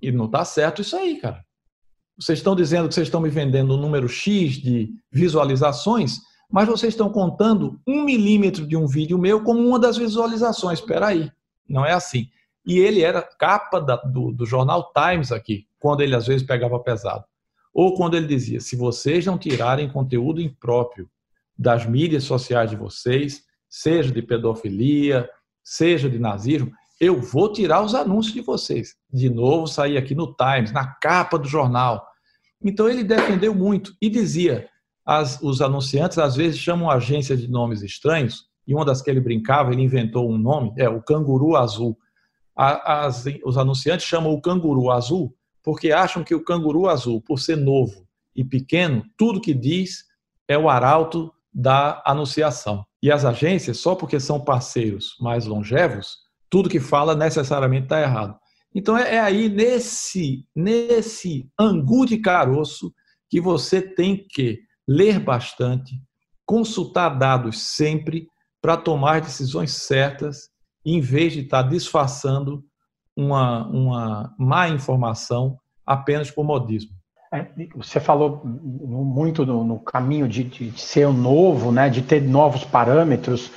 [0.02, 1.42] E não está certo isso aí, cara.
[2.18, 6.94] Vocês estão dizendo que vocês estão me vendendo um número X de visualizações, mas vocês
[6.94, 10.78] estão contando um milímetro de um vídeo meu como uma das visualizações.
[10.78, 11.30] Espera aí,
[11.68, 12.28] não é assim.
[12.64, 16.78] E ele era capa da, do, do jornal Times aqui, quando ele às vezes pegava
[16.80, 17.24] pesado.
[17.72, 21.08] Ou quando ele dizia: se vocês não tirarem conteúdo impróprio
[21.58, 25.28] das mídias sociais de vocês, seja de pedofilia,
[25.62, 28.94] seja de nazismo, eu vou tirar os anúncios de vocês.
[29.12, 32.06] De novo, sair aqui no Times, na capa do jornal.
[32.62, 34.68] Então ele defendeu muito e dizia:
[35.04, 39.10] as, os anunciantes às vezes chamam a agência de nomes estranhos, e uma das que
[39.10, 41.96] ele brincava, ele inventou um nome, é o canguru azul.
[42.56, 47.56] As, os anunciantes chamam o canguru azul porque acham que o canguru azul, por ser
[47.56, 48.06] novo
[48.36, 50.04] e pequeno, tudo que diz
[50.46, 52.86] é o arauto da anunciação.
[53.02, 56.18] E as agências, só porque são parceiros mais longevos,
[56.56, 58.34] tudo que fala necessariamente está errado.
[58.74, 62.94] Então é, é aí nesse nesse angu de caroço
[63.28, 66.00] que você tem que ler bastante,
[66.46, 68.26] consultar dados sempre
[68.62, 70.48] para tomar decisões certas,
[70.82, 72.64] em vez de estar tá disfarçando
[73.14, 76.92] uma, uma má informação apenas por modismo.
[77.30, 82.64] É, você falou muito no, no caminho de, de, ser novo, né, de ter novos
[82.64, 83.50] parâmetros.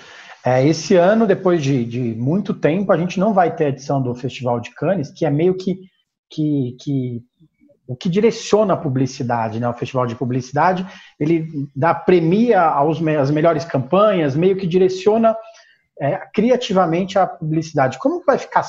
[0.46, 4.02] É, esse ano, depois de, de, muito tempo, a gente não vai ter a edição
[4.02, 5.80] do Festival de Cannes, que é meio que,
[6.30, 7.24] que, que
[7.90, 9.68] o que direciona a publicidade, né?
[9.68, 10.86] O festival de publicidade,
[11.20, 15.36] ele dá premia aos, as melhores campanhas, meio que direciona
[16.00, 17.98] é, criativamente a publicidade.
[17.98, 18.64] Como vai ficar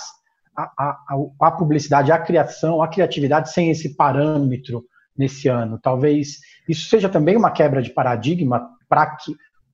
[0.56, 0.96] a, a,
[1.38, 5.78] a, publicidade, a criação, a criatividade sem esse parâmetro nesse ano?
[5.78, 9.16] Talvez isso seja também uma quebra de paradigma para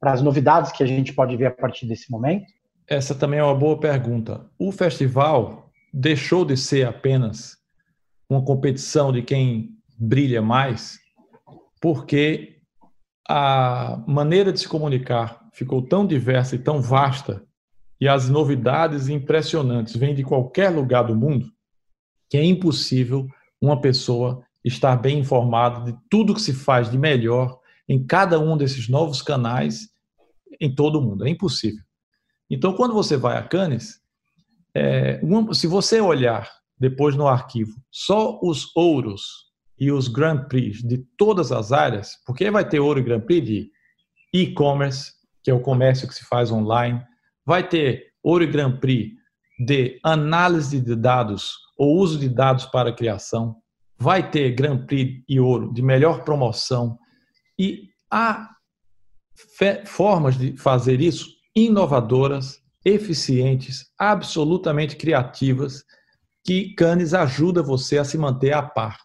[0.03, 2.47] as novidades que a gente pode ver a partir desse momento?
[2.89, 4.47] Essa também é uma boa pergunta.
[4.59, 7.57] O festival deixou de ser apenas
[8.29, 10.99] uma competição de quem brilha mais,
[11.81, 12.59] porque
[13.29, 17.43] a maneira de se comunicar ficou tão diversa e tão vasta,
[18.01, 21.51] e as novidades impressionantes vêm de qualquer lugar do mundo,
[22.29, 23.27] que é impossível
[23.61, 28.57] uma pessoa estar bem informada de tudo que se faz de melhor em cada um
[28.57, 29.89] desses novos canais
[30.61, 31.27] em todo o mundo.
[31.27, 31.83] É impossível.
[32.51, 34.01] Então, quando você vai a Cannes,
[34.75, 35.21] é,
[35.53, 39.47] se você olhar depois no arquivo só os ouros
[39.79, 43.47] e os Grand Prix de todas as áreas, porque vai ter ouro e Grand Prix
[43.47, 43.71] de
[44.33, 47.03] e-commerce, que é o comércio que se faz online,
[47.45, 49.13] vai ter ouro e Grand Prix
[49.59, 53.57] de análise de dados ou uso de dados para criação,
[53.99, 56.99] vai ter Grand Prix e ouro de melhor promoção
[57.59, 58.51] e há
[59.87, 65.85] formas de fazer isso inovadoras, eficientes, absolutamente criativas
[66.45, 68.99] que Cannes ajuda você a se manter a par.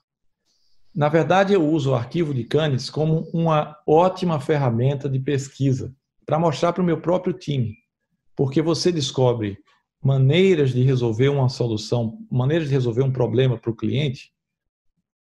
[0.94, 6.38] Na verdade, eu uso o arquivo de Cannes como uma ótima ferramenta de pesquisa para
[6.38, 7.76] mostrar para o meu próprio time,
[8.36, 9.58] porque você descobre
[10.04, 14.32] maneiras de resolver uma solução, maneiras de resolver um problema para o cliente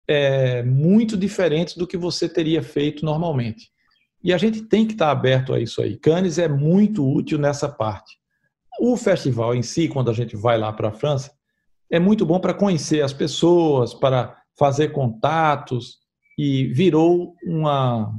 [0.08, 3.70] é, muito diferentes do que você teria feito normalmente.
[4.24, 5.96] E a gente tem que estar aberto a isso aí.
[5.96, 8.16] Cannes é muito útil nessa parte.
[8.80, 11.30] O festival em si, quando a gente vai lá para a França,
[11.90, 15.98] é muito bom para conhecer as pessoas, para fazer contatos
[16.38, 18.12] e virou uma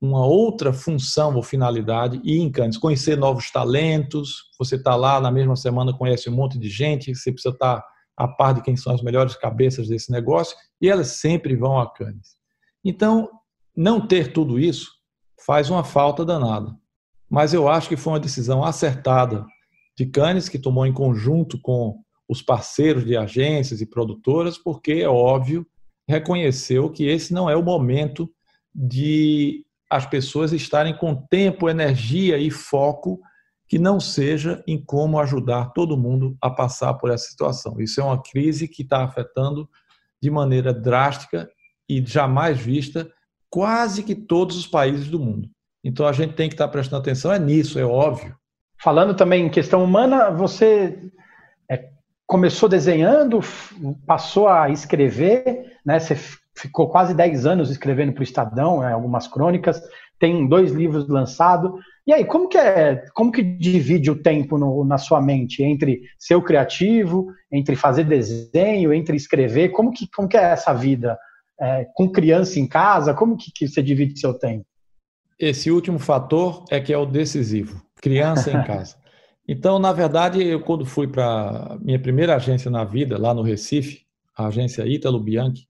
[0.00, 5.30] uma outra função ou finalidade e em Cannes, conhecer novos talentos, você está lá na
[5.30, 7.86] mesma semana, conhece um monte de gente, você precisa estar tá
[8.16, 11.90] a par de quem são as melhores cabeças desse negócio, e elas sempre vão a
[11.92, 12.36] Cannes.
[12.84, 13.30] Então,
[13.76, 14.90] não ter tudo isso
[15.44, 16.76] faz uma falta danada.
[17.28, 19.46] Mas eu acho que foi uma decisão acertada
[19.96, 25.08] de Cannes, que tomou em conjunto com os parceiros de agências e produtoras, porque é
[25.08, 25.66] óbvio,
[26.08, 28.30] reconheceu que esse não é o momento
[28.74, 33.20] de as pessoas estarem com tempo, energia e foco
[33.72, 37.80] que não seja em como ajudar todo mundo a passar por essa situação.
[37.80, 39.66] Isso é uma crise que está afetando
[40.22, 41.48] de maneira drástica
[41.88, 43.10] e jamais vista
[43.48, 45.48] quase que todos os países do mundo.
[45.82, 48.36] Então a gente tem que estar prestando atenção é nisso, é óbvio.
[48.78, 51.10] Falando também em questão humana, você
[52.26, 53.40] começou desenhando,
[54.06, 55.98] passou a escrever, né?
[55.98, 56.14] Você
[56.54, 58.92] ficou quase 10 anos escrevendo para o Estadão, né?
[58.92, 59.82] algumas crônicas,
[60.22, 61.72] tem dois livros lançados.
[62.06, 66.02] E aí, como que é, como que divide o tempo no, na sua mente entre
[66.18, 69.70] ser o criativo, entre fazer desenho, entre escrever?
[69.70, 71.18] Como que, como que é essa vida?
[71.60, 74.64] É, com criança em casa, como que, que você divide seu tempo?
[75.42, 77.82] esse último fator é que é o decisivo.
[78.00, 78.96] Criança em casa.
[79.46, 84.02] Então, na verdade, eu quando fui para minha primeira agência na vida, lá no Recife,
[84.36, 85.66] a agência Ítalo Bianchi,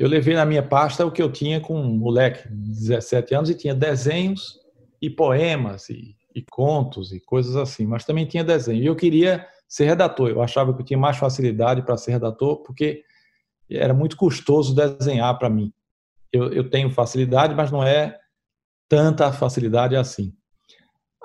[0.00, 3.54] eu levei na minha pasta o que eu tinha com um moleque, 17 anos, e
[3.54, 4.58] tinha desenhos
[5.00, 8.82] e poemas e, e contos e coisas assim, mas também tinha desenho.
[8.82, 12.62] E eu queria ser redator, eu achava que eu tinha mais facilidade para ser redator,
[12.62, 13.04] porque
[13.70, 15.70] era muito custoso desenhar para mim.
[16.32, 18.18] Eu, eu tenho facilidade, mas não é
[18.88, 20.32] tanta facilidade assim.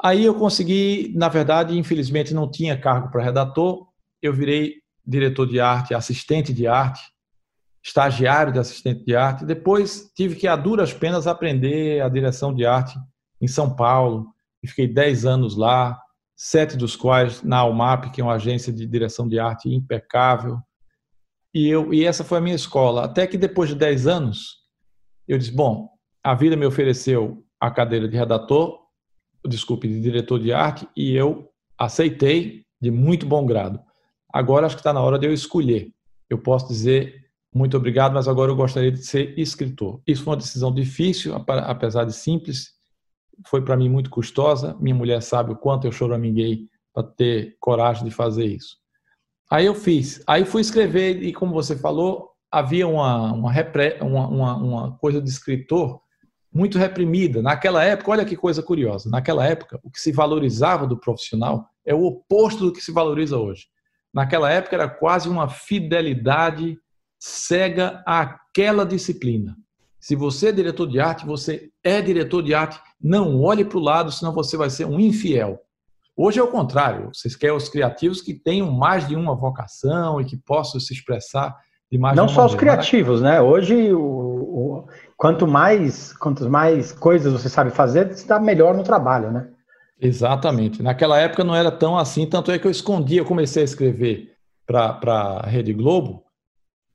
[0.04, 3.88] Aí eu consegui, na verdade, infelizmente não tinha cargo para redator,
[4.22, 7.15] eu virei diretor de arte, assistente de arte,
[7.86, 9.46] estagiário de assistente de arte.
[9.46, 12.98] Depois tive que, a duras penas, aprender a direção de arte
[13.40, 14.26] em São Paulo.
[14.64, 15.96] E fiquei 10 anos lá,
[16.36, 20.58] sete dos quais na Almap, que é uma agência de direção de arte impecável.
[21.54, 23.06] E, eu, e essa foi a minha escola.
[23.06, 24.64] Até que depois de 10 anos,
[25.28, 25.88] eu disse: bom,
[26.24, 28.80] a vida me ofereceu a cadeira de redator,
[29.48, 33.80] desculpe, de diretor de arte, e eu aceitei de muito bom grado.
[34.34, 35.94] Agora acho que está na hora de eu escolher.
[36.28, 37.25] Eu posso dizer
[37.56, 40.02] muito obrigado, mas agora eu gostaria de ser escritor.
[40.06, 42.74] Isso foi uma decisão difícil, apesar de simples,
[43.48, 44.76] foi para mim muito custosa.
[44.78, 48.76] Minha mulher sabe o quanto eu choraminguei para ter coragem de fazer isso.
[49.50, 50.22] Aí eu fiz.
[50.28, 54.00] Aí fui escrever e, como você falou, havia uma, uma, repre...
[54.02, 56.02] uma, uma, uma coisa de escritor
[56.54, 57.42] muito reprimida.
[57.42, 61.96] Naquela época, olha que coisa curiosa, naquela época, o que se valorizava do profissional é
[61.96, 63.68] o oposto do que se valoriza hoje
[64.16, 66.80] naquela época era quase uma fidelidade
[67.26, 69.58] cega àquela disciplina.
[70.00, 73.82] Se você é diretor de arte, você é diretor de arte, não olhe para o
[73.82, 75.60] lado, senão você vai ser um infiel.
[76.16, 80.26] Hoje é o contrário, vocês querem os criativos que tenham mais de uma vocação e
[80.26, 81.58] que possam se expressar
[81.92, 83.42] de mais Não de só uma os criativos, né?
[83.42, 88.84] Hoje, o, o, quanto mais, quantas mais coisas você sabe fazer, você está melhor no
[88.84, 89.50] trabalho, né?
[90.00, 90.84] Exatamente.
[90.84, 94.32] Naquela época não era tão assim, tanto é que eu escondi, eu comecei a escrever
[94.68, 96.25] para a Rede Globo.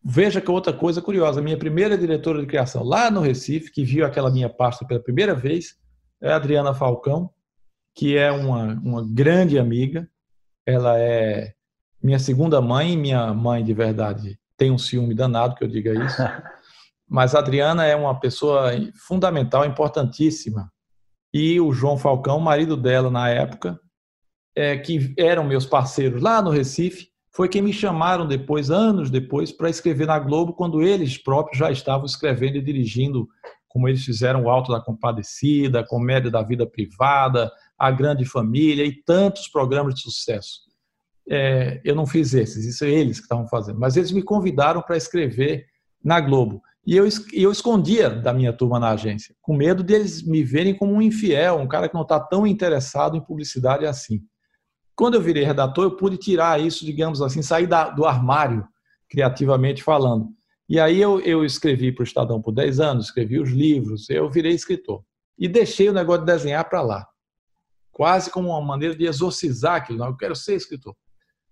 [0.03, 4.07] Veja que outra coisa curiosa, minha primeira diretora de criação lá no Recife, que viu
[4.07, 5.77] aquela minha pasta pela primeira vez,
[6.23, 7.31] é a Adriana Falcão,
[7.95, 10.09] que é uma, uma grande amiga.
[10.67, 11.53] Ela é
[12.03, 16.21] minha segunda mãe, minha mãe de verdade tem um ciúme danado que eu diga isso.
[17.09, 18.71] Mas a Adriana é uma pessoa
[19.07, 20.71] fundamental, importantíssima
[21.33, 23.81] e o João Falcão, marido dela na época,
[24.55, 29.53] é, que eram meus parceiros lá no Recife, foi quem me chamaram depois, anos depois,
[29.53, 33.29] para escrever na Globo, quando eles próprios já estavam escrevendo e dirigindo,
[33.69, 38.85] como eles fizeram o Alto da Compadecida, a Comédia da Vida Privada, A Grande Família
[38.85, 40.63] e tantos programas de sucesso.
[41.29, 44.83] É, eu não fiz esses, isso é eles que estavam fazendo, mas eles me convidaram
[44.83, 45.67] para escrever
[46.03, 46.61] na Globo.
[46.85, 50.95] E eu, eu escondia da minha turma na agência, com medo deles me verem como
[50.95, 54.21] um infiel, um cara que não está tão interessado em publicidade assim.
[55.01, 58.69] Quando eu virei redator, eu pude tirar isso, digamos assim, sair da, do armário,
[59.09, 60.29] criativamente falando.
[60.69, 64.29] E aí eu, eu escrevi para o Estadão por 10 anos, escrevi os livros, eu
[64.29, 65.03] virei escritor.
[65.39, 67.09] E deixei o negócio de desenhar para lá.
[67.91, 70.01] Quase como uma maneira de exorcizar aquilo.
[70.01, 70.95] Não, eu quero ser escritor.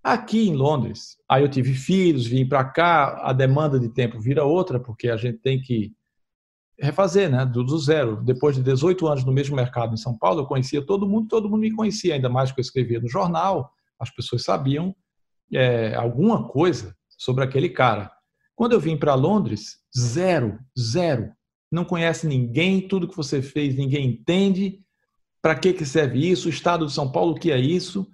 [0.04, 4.44] Aqui em Londres, aí eu tive filhos, vim para cá, a demanda de tempo vira
[4.44, 5.94] outra, porque a gente tem que
[6.78, 8.22] refazer, né, do, do, zero.
[8.22, 11.48] Depois de 18 anos no mesmo mercado em São Paulo, eu conhecia todo mundo, todo
[11.48, 14.94] mundo me conhecia, ainda mais que eu escrevia no jornal, as pessoas sabiam
[15.52, 18.10] é, alguma coisa sobre aquele cara.
[18.54, 21.32] Quando eu vim para Londres, zero, zero.
[21.70, 24.80] Não conhece ninguém, tudo que você fez ninguém entende.
[25.42, 26.48] Para que, que serve isso?
[26.48, 28.08] O Estado de São Paulo, o que é isso?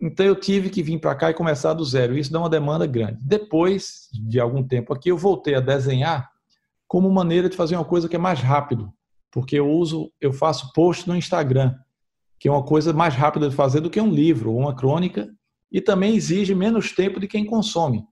[0.00, 2.16] Então eu tive que vir para cá e começar do zero.
[2.16, 3.18] Isso dá uma demanda grande.
[3.22, 6.30] Depois de algum tempo aqui, eu voltei a desenhar
[6.86, 8.92] como maneira de fazer uma coisa que é mais rápido,
[9.30, 11.74] porque eu uso, eu faço post no Instagram,
[12.38, 15.28] que é uma coisa mais rápida de fazer do que um livro ou uma crônica,
[15.70, 18.04] e também exige menos tempo de quem consome.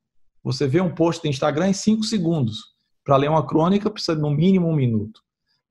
[0.43, 2.75] Você vê um post no Instagram em cinco segundos.
[3.05, 5.21] Para ler uma crônica precisa de no mínimo um minuto.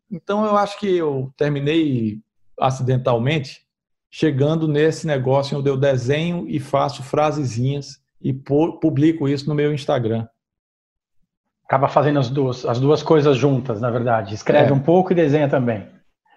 [0.09, 2.21] Então eu acho que eu terminei
[2.59, 3.63] acidentalmente
[4.11, 10.28] chegando nesse negócio onde eu desenho e faço frasezinhas e publico isso no meu Instagram.
[11.74, 14.36] Acaba fazendo as duas, as duas coisas juntas, na verdade.
[14.36, 14.74] Escreve é.
[14.74, 15.88] um pouco e desenha também.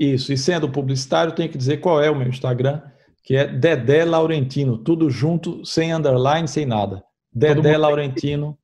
[0.01, 2.80] Isso, e sendo publicitário, tenho que dizer qual é o meu Instagram,
[3.22, 7.05] que é Dedé Laurentino, tudo junto, sem underline, sem nada.
[7.30, 8.57] Dedé Laurentino.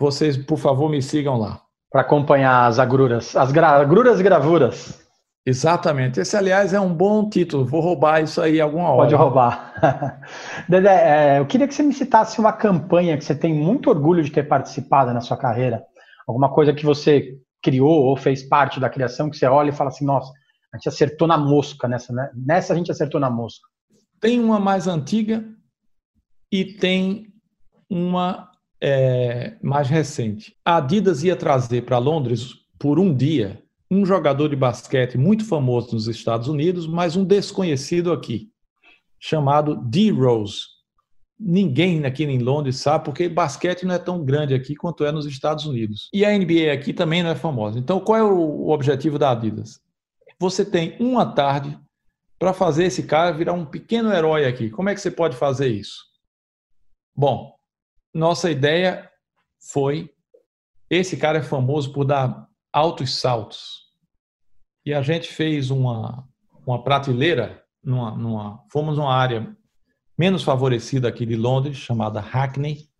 [0.00, 1.60] Vocês, por favor, me sigam lá.
[1.92, 5.05] Para acompanhar as agruras, as gra agruras e gravuras.
[5.46, 6.18] Exatamente.
[6.18, 7.64] Esse, aliás, é um bom título.
[7.64, 9.02] Vou roubar isso aí alguma hora.
[9.02, 10.20] Pode roubar.
[10.68, 14.24] Dedé, é, eu queria que você me citasse uma campanha que você tem muito orgulho
[14.24, 15.84] de ter participado na sua carreira.
[16.26, 19.90] Alguma coisa que você criou ou fez parte da criação que você olha e fala
[19.90, 20.32] assim, nossa,
[20.74, 22.28] a gente acertou na mosca nessa, né?
[22.34, 23.68] Nessa a gente acertou na mosca.
[24.20, 25.44] Tem uma mais antiga
[26.50, 27.28] e tem
[27.88, 28.50] uma
[28.82, 30.56] é, mais recente.
[30.64, 35.94] A Adidas ia trazer para Londres por um dia um jogador de basquete muito famoso
[35.94, 38.50] nos Estados Unidos, mas um desconhecido aqui,
[39.18, 40.10] chamado D.
[40.10, 40.62] Rose.
[41.38, 45.26] Ninguém aqui em Londres sabe, porque basquete não é tão grande aqui quanto é nos
[45.26, 46.08] Estados Unidos.
[46.12, 47.78] E a NBA aqui também não é famosa.
[47.78, 49.80] Então, qual é o objetivo da Adidas?
[50.38, 51.78] Você tem uma tarde
[52.38, 54.70] para fazer esse cara virar um pequeno herói aqui.
[54.70, 56.04] Como é que você pode fazer isso?
[57.14, 57.54] Bom,
[58.12, 59.10] nossa ideia
[59.70, 60.10] foi:
[60.90, 62.45] esse cara é famoso por dar
[62.76, 63.86] altos saltos.
[64.84, 66.28] E a gente fez uma,
[66.66, 69.56] uma prateleira, numa, numa, fomos numa área
[70.18, 72.90] menos favorecida aqui de Londres, chamada Hackney.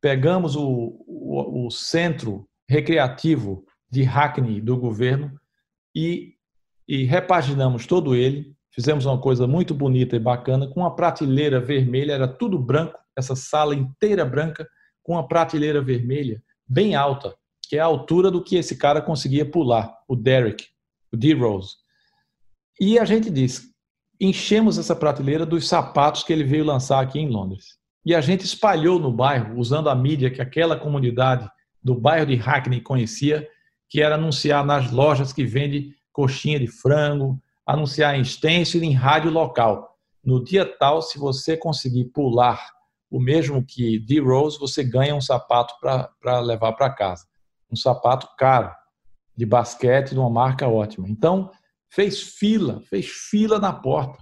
[0.00, 5.38] Pegamos o, o, o centro recreativo de Hackney do governo
[5.94, 6.32] e,
[6.88, 8.56] e repaginamos todo ele.
[8.74, 13.36] Fizemos uma coisa muito bonita e bacana, com uma prateleira vermelha, era tudo branco, essa
[13.36, 14.66] sala inteira branca,
[15.02, 17.36] com uma prateleira vermelha bem alta,
[17.72, 20.66] que é a altura do que esse cara conseguia pular, o Derek,
[21.10, 21.76] o D-Rose.
[22.78, 23.72] E a gente disse,
[24.20, 27.78] enchemos essa prateleira dos sapatos que ele veio lançar aqui em Londres.
[28.04, 31.48] E a gente espalhou no bairro, usando a mídia que aquela comunidade
[31.82, 33.48] do bairro de Hackney conhecia,
[33.88, 39.30] que era anunciar nas lojas que vende coxinha de frango, anunciar em stencil em rádio
[39.30, 39.96] local.
[40.22, 42.62] No dia tal, se você conseguir pular
[43.10, 47.31] o mesmo que D-Rose, você ganha um sapato para levar para casa.
[47.72, 48.70] Um sapato caro,
[49.36, 51.08] de basquete, de uma marca ótima.
[51.08, 51.50] Então,
[51.90, 54.18] fez fila, fez fila na porta.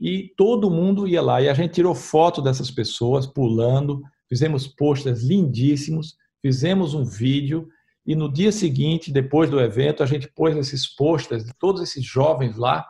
[0.00, 1.40] E todo mundo ia lá.
[1.42, 7.68] E a gente tirou foto dessas pessoas pulando, fizemos posters lindíssimos, fizemos um vídeo.
[8.06, 12.04] E no dia seguinte, depois do evento, a gente pôs esses posters de todos esses
[12.04, 12.86] jovens lá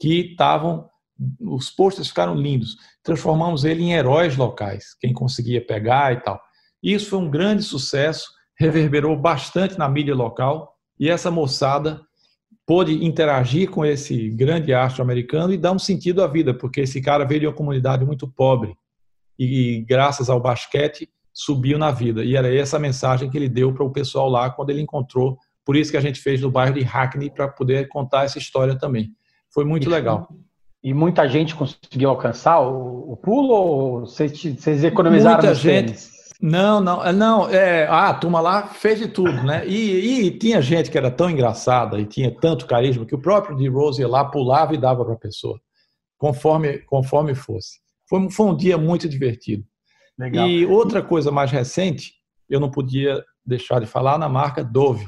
[0.00, 0.88] que estavam.
[1.40, 2.76] Os posters ficaram lindos.
[3.02, 6.40] Transformamos ele em heróis locais, quem conseguia pegar e tal.
[6.82, 8.30] Isso foi um grande sucesso,
[8.60, 10.76] reverberou bastante na mídia local.
[10.98, 12.02] E essa moçada
[12.66, 17.00] pôde interagir com esse grande astro americano e dar um sentido à vida, porque esse
[17.00, 18.76] cara veio de uma comunidade muito pobre
[19.38, 22.22] e, graças ao basquete, subiu na vida.
[22.22, 25.38] E era essa a mensagem que ele deu para o pessoal lá quando ele encontrou.
[25.64, 28.76] Por isso que a gente fez no bairro de Hackney para poder contar essa história
[28.76, 29.10] também.
[29.48, 30.28] Foi muito e, legal.
[30.84, 35.86] E muita gente conseguiu alcançar o, o pulo ou vocês, vocês economizaram muita gente.
[35.86, 36.19] Tênis?
[36.40, 37.48] Não, não, não.
[37.50, 39.66] É, ah, a turma lá fez de tudo, né?
[39.66, 43.56] E, e, tinha gente que era tão engraçada e tinha tanto carisma que o próprio
[43.56, 43.68] D.
[43.68, 45.60] Rose ia lá, pulava e dava para a pessoa,
[46.16, 47.78] conforme, conforme fosse.
[48.08, 49.64] Foi, foi um dia muito divertido.
[50.18, 50.48] Legal.
[50.48, 52.14] E outra coisa mais recente,
[52.48, 55.06] eu não podia deixar de falar na marca Dove.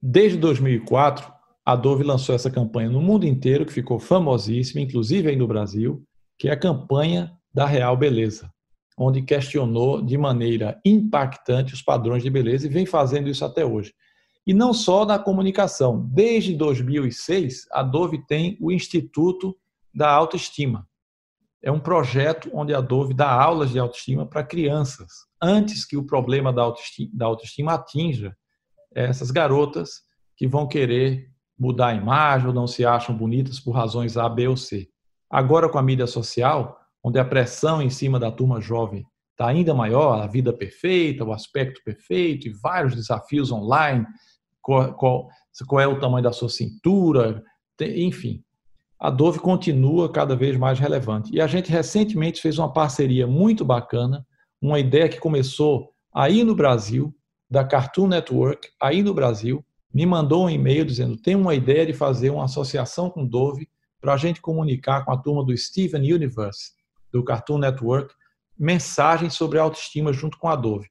[0.00, 1.32] Desde 2004,
[1.64, 6.02] a Dove lançou essa campanha no mundo inteiro, que ficou famosíssima, inclusive aí no Brasil,
[6.36, 8.50] que é a campanha da Real Beleza
[8.96, 13.92] onde questionou de maneira impactante os padrões de beleza e vem fazendo isso até hoje.
[14.46, 16.08] E não só na comunicação.
[16.12, 19.56] Desde 2006, a Dove tem o Instituto
[19.94, 20.86] da Autoestima.
[21.62, 25.08] É um projeto onde a Dove dá aulas de autoestima para crianças,
[25.40, 28.36] antes que o problema da autoestima, da autoestima atinja
[28.94, 30.02] essas garotas
[30.36, 34.48] que vão querer mudar a imagem ou não se acham bonitas por razões A, B
[34.48, 34.88] ou C.
[35.30, 39.74] Agora, com a mídia social, onde a pressão em cima da turma jovem está ainda
[39.74, 44.06] maior, a vida perfeita, o aspecto perfeito e vários desafios online,
[44.60, 45.28] qual, qual,
[45.66, 47.42] qual é o tamanho da sua cintura,
[47.80, 48.42] enfim.
[48.98, 51.34] A Dove continua cada vez mais relevante.
[51.34, 54.24] E a gente recentemente fez uma parceria muito bacana,
[54.60, 57.12] uma ideia que começou aí no Brasil,
[57.50, 61.92] da Cartoon Network, aí no Brasil, me mandou um e-mail dizendo: tem uma ideia de
[61.92, 63.68] fazer uma associação com Dove
[64.00, 66.72] para a gente comunicar com a turma do Steven Universe,
[67.12, 68.14] do Cartoon Network,
[68.58, 70.88] mensagens sobre autoestima junto com a Dove.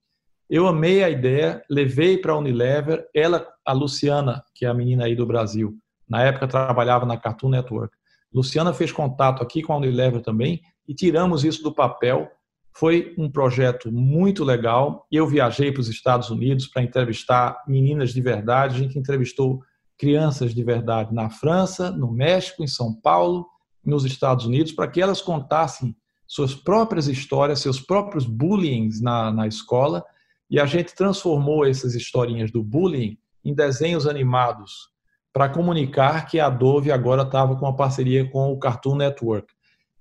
[0.49, 5.05] Eu amei a ideia, levei para a Unilever, ela, a Luciana, que é a menina
[5.05, 7.95] aí do Brasil, na época trabalhava na Cartoon Network.
[8.33, 12.29] Luciana fez contato aqui com a Unilever também e tiramos isso do papel.
[12.75, 15.07] Foi um projeto muito legal.
[15.09, 18.75] Eu viajei para os Estados Unidos para entrevistar meninas de verdade.
[18.75, 19.61] A gente entrevistou
[19.97, 23.47] crianças de verdade na França, no México, em São Paulo,
[23.85, 25.95] nos Estados Unidos, para que elas contassem
[26.31, 30.01] suas próprias histórias, seus próprios bullying na, na escola,
[30.49, 34.87] e a gente transformou essas historinhas do bullying em desenhos animados
[35.33, 39.53] para comunicar que a Dove agora estava com uma parceria com o Cartoon Network.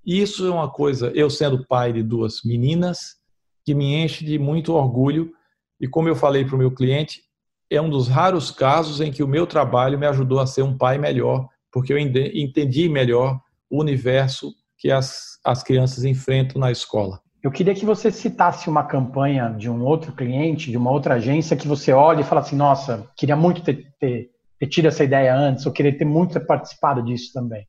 [0.05, 3.17] Isso é uma coisa, eu sendo pai de duas meninas,
[3.65, 5.33] que me enche de muito orgulho.
[5.81, 7.23] E como eu falei para o meu cliente,
[7.69, 10.77] é um dos raros casos em que o meu trabalho me ajudou a ser um
[10.77, 13.37] pai melhor, porque eu entendi melhor
[13.69, 17.21] o universo que as, as crianças enfrentam na escola.
[17.43, 21.55] Eu queria que você citasse uma campanha de um outro cliente, de uma outra agência,
[21.55, 25.35] que você olha e fala assim: nossa, queria muito ter, ter, ter tido essa ideia
[25.35, 27.67] antes, ou queria ter muito participado disso também.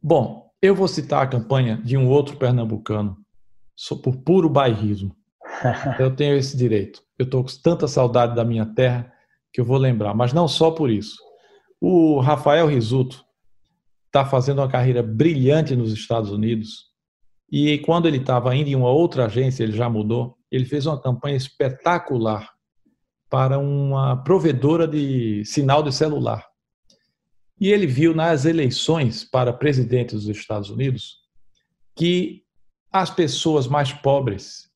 [0.00, 3.16] Bom, eu vou citar a campanha de um outro pernambucano,
[4.02, 5.14] por puro bairrismo.
[5.98, 7.00] Eu tenho esse direito.
[7.18, 9.12] Eu estou com tanta saudade da minha terra
[9.52, 11.16] que eu vou lembrar, mas não só por isso.
[11.80, 13.24] O Rafael Risuto
[14.14, 16.94] está fazendo uma carreira brilhante nos Estados Unidos
[17.50, 21.00] e quando ele estava indo em uma outra agência, ele já mudou, ele fez uma
[21.00, 22.48] campanha espetacular
[23.28, 26.46] para uma provedora de sinal de celular.
[27.60, 31.18] E ele viu nas eleições para presidente dos Estados Unidos
[31.96, 32.42] que
[32.92, 34.68] as pessoas mais pobres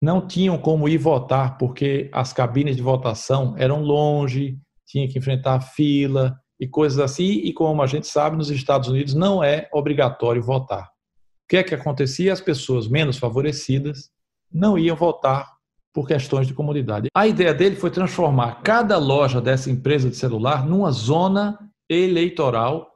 [0.00, 4.56] não tinham como ir votar porque as cabines de votação eram longe,
[4.86, 7.24] tinha que enfrentar fila e coisas assim.
[7.24, 10.84] E como a gente sabe, nos Estados Unidos não é obrigatório votar.
[10.84, 12.32] O que é que acontecia?
[12.32, 14.10] As pessoas menos favorecidas
[14.52, 15.56] não iam votar
[15.92, 17.08] por questões de comunidade.
[17.14, 22.94] A ideia dele foi transformar cada loja dessa empresa de celular numa zona eleitoral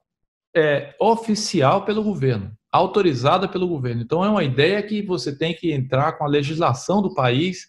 [0.54, 4.00] é, oficial pelo governo autorizada pelo governo.
[4.00, 7.68] Então, é uma ideia que você tem que entrar com a legislação do país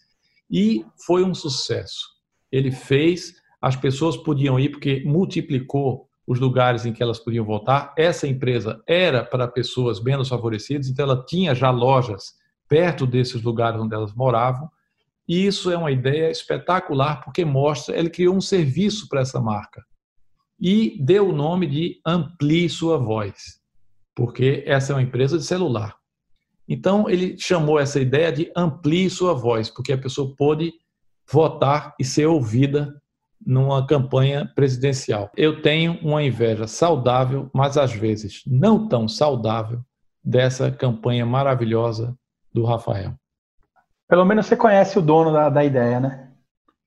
[0.49, 2.07] e foi um sucesso.
[2.49, 3.33] Ele fez,
[3.63, 7.93] as pessoas podiam ir porque multiplicou os lugares em que elas podiam votar.
[7.97, 12.33] Essa empresa era para pessoas menos favorecidas, então ela tinha já lojas
[12.67, 14.69] perto desses lugares onde elas moravam.
[15.27, 19.83] E isso é uma ideia espetacular porque mostra, ele criou um serviço para essa marca
[20.59, 23.63] e deu o nome de Amplie Sua Voz
[24.15, 25.95] porque essa é uma empresa de celular.
[26.67, 30.73] Então, ele chamou essa ideia de amplie sua voz, porque a pessoa pôde
[31.29, 33.01] votar e ser ouvida
[33.45, 35.31] numa campanha presidencial.
[35.35, 39.81] Eu tenho uma inveja saudável, mas às vezes não tão saudável,
[40.23, 42.15] dessa campanha maravilhosa
[42.53, 43.13] do Rafael.
[44.07, 46.29] Pelo menos você conhece o dono da, da ideia, né?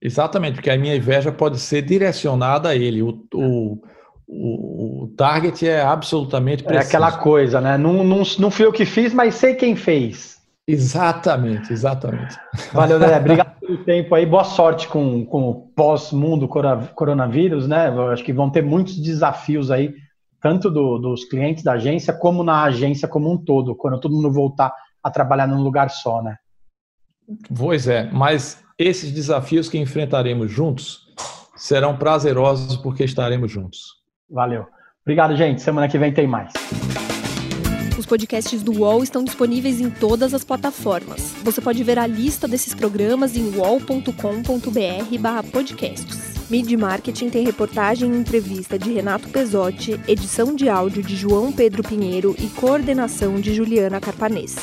[0.00, 3.02] Exatamente, porque a minha inveja pode ser direcionada a ele.
[3.02, 3.82] O, o,
[4.26, 6.84] o, o target é absolutamente preciso.
[6.84, 7.76] É aquela coisa, né?
[7.76, 10.35] Não, não, não fui eu que fiz, mas sei quem fez.
[10.68, 12.36] Exatamente, exatamente.
[12.72, 13.18] Valeu, Dedé.
[13.20, 14.26] Obrigado pelo tempo aí.
[14.26, 17.88] Boa sorte com, com o pós-mundo coronavírus, né?
[17.88, 19.94] Eu acho que vão ter muitos desafios aí,
[20.40, 24.32] tanto do, dos clientes da agência, como na agência como um todo, quando todo mundo
[24.32, 26.36] voltar a trabalhar num lugar só, né?
[27.56, 31.06] Pois é, mas esses desafios que enfrentaremos juntos
[31.56, 33.96] serão prazerosos porque estaremos juntos.
[34.28, 34.66] Valeu.
[35.02, 35.62] Obrigado, gente.
[35.62, 36.52] Semana que vem tem mais.
[38.06, 41.34] Os podcasts do UOL estão disponíveis em todas as plataformas.
[41.42, 44.12] Você pode ver a lista desses programas em wallcombr
[45.50, 46.16] podcasts.
[46.48, 51.82] Mid Marketing tem reportagem e entrevista de Renato Pesotti, edição de áudio de João Pedro
[51.82, 54.54] Pinheiro e coordenação de Juliana Carpanês.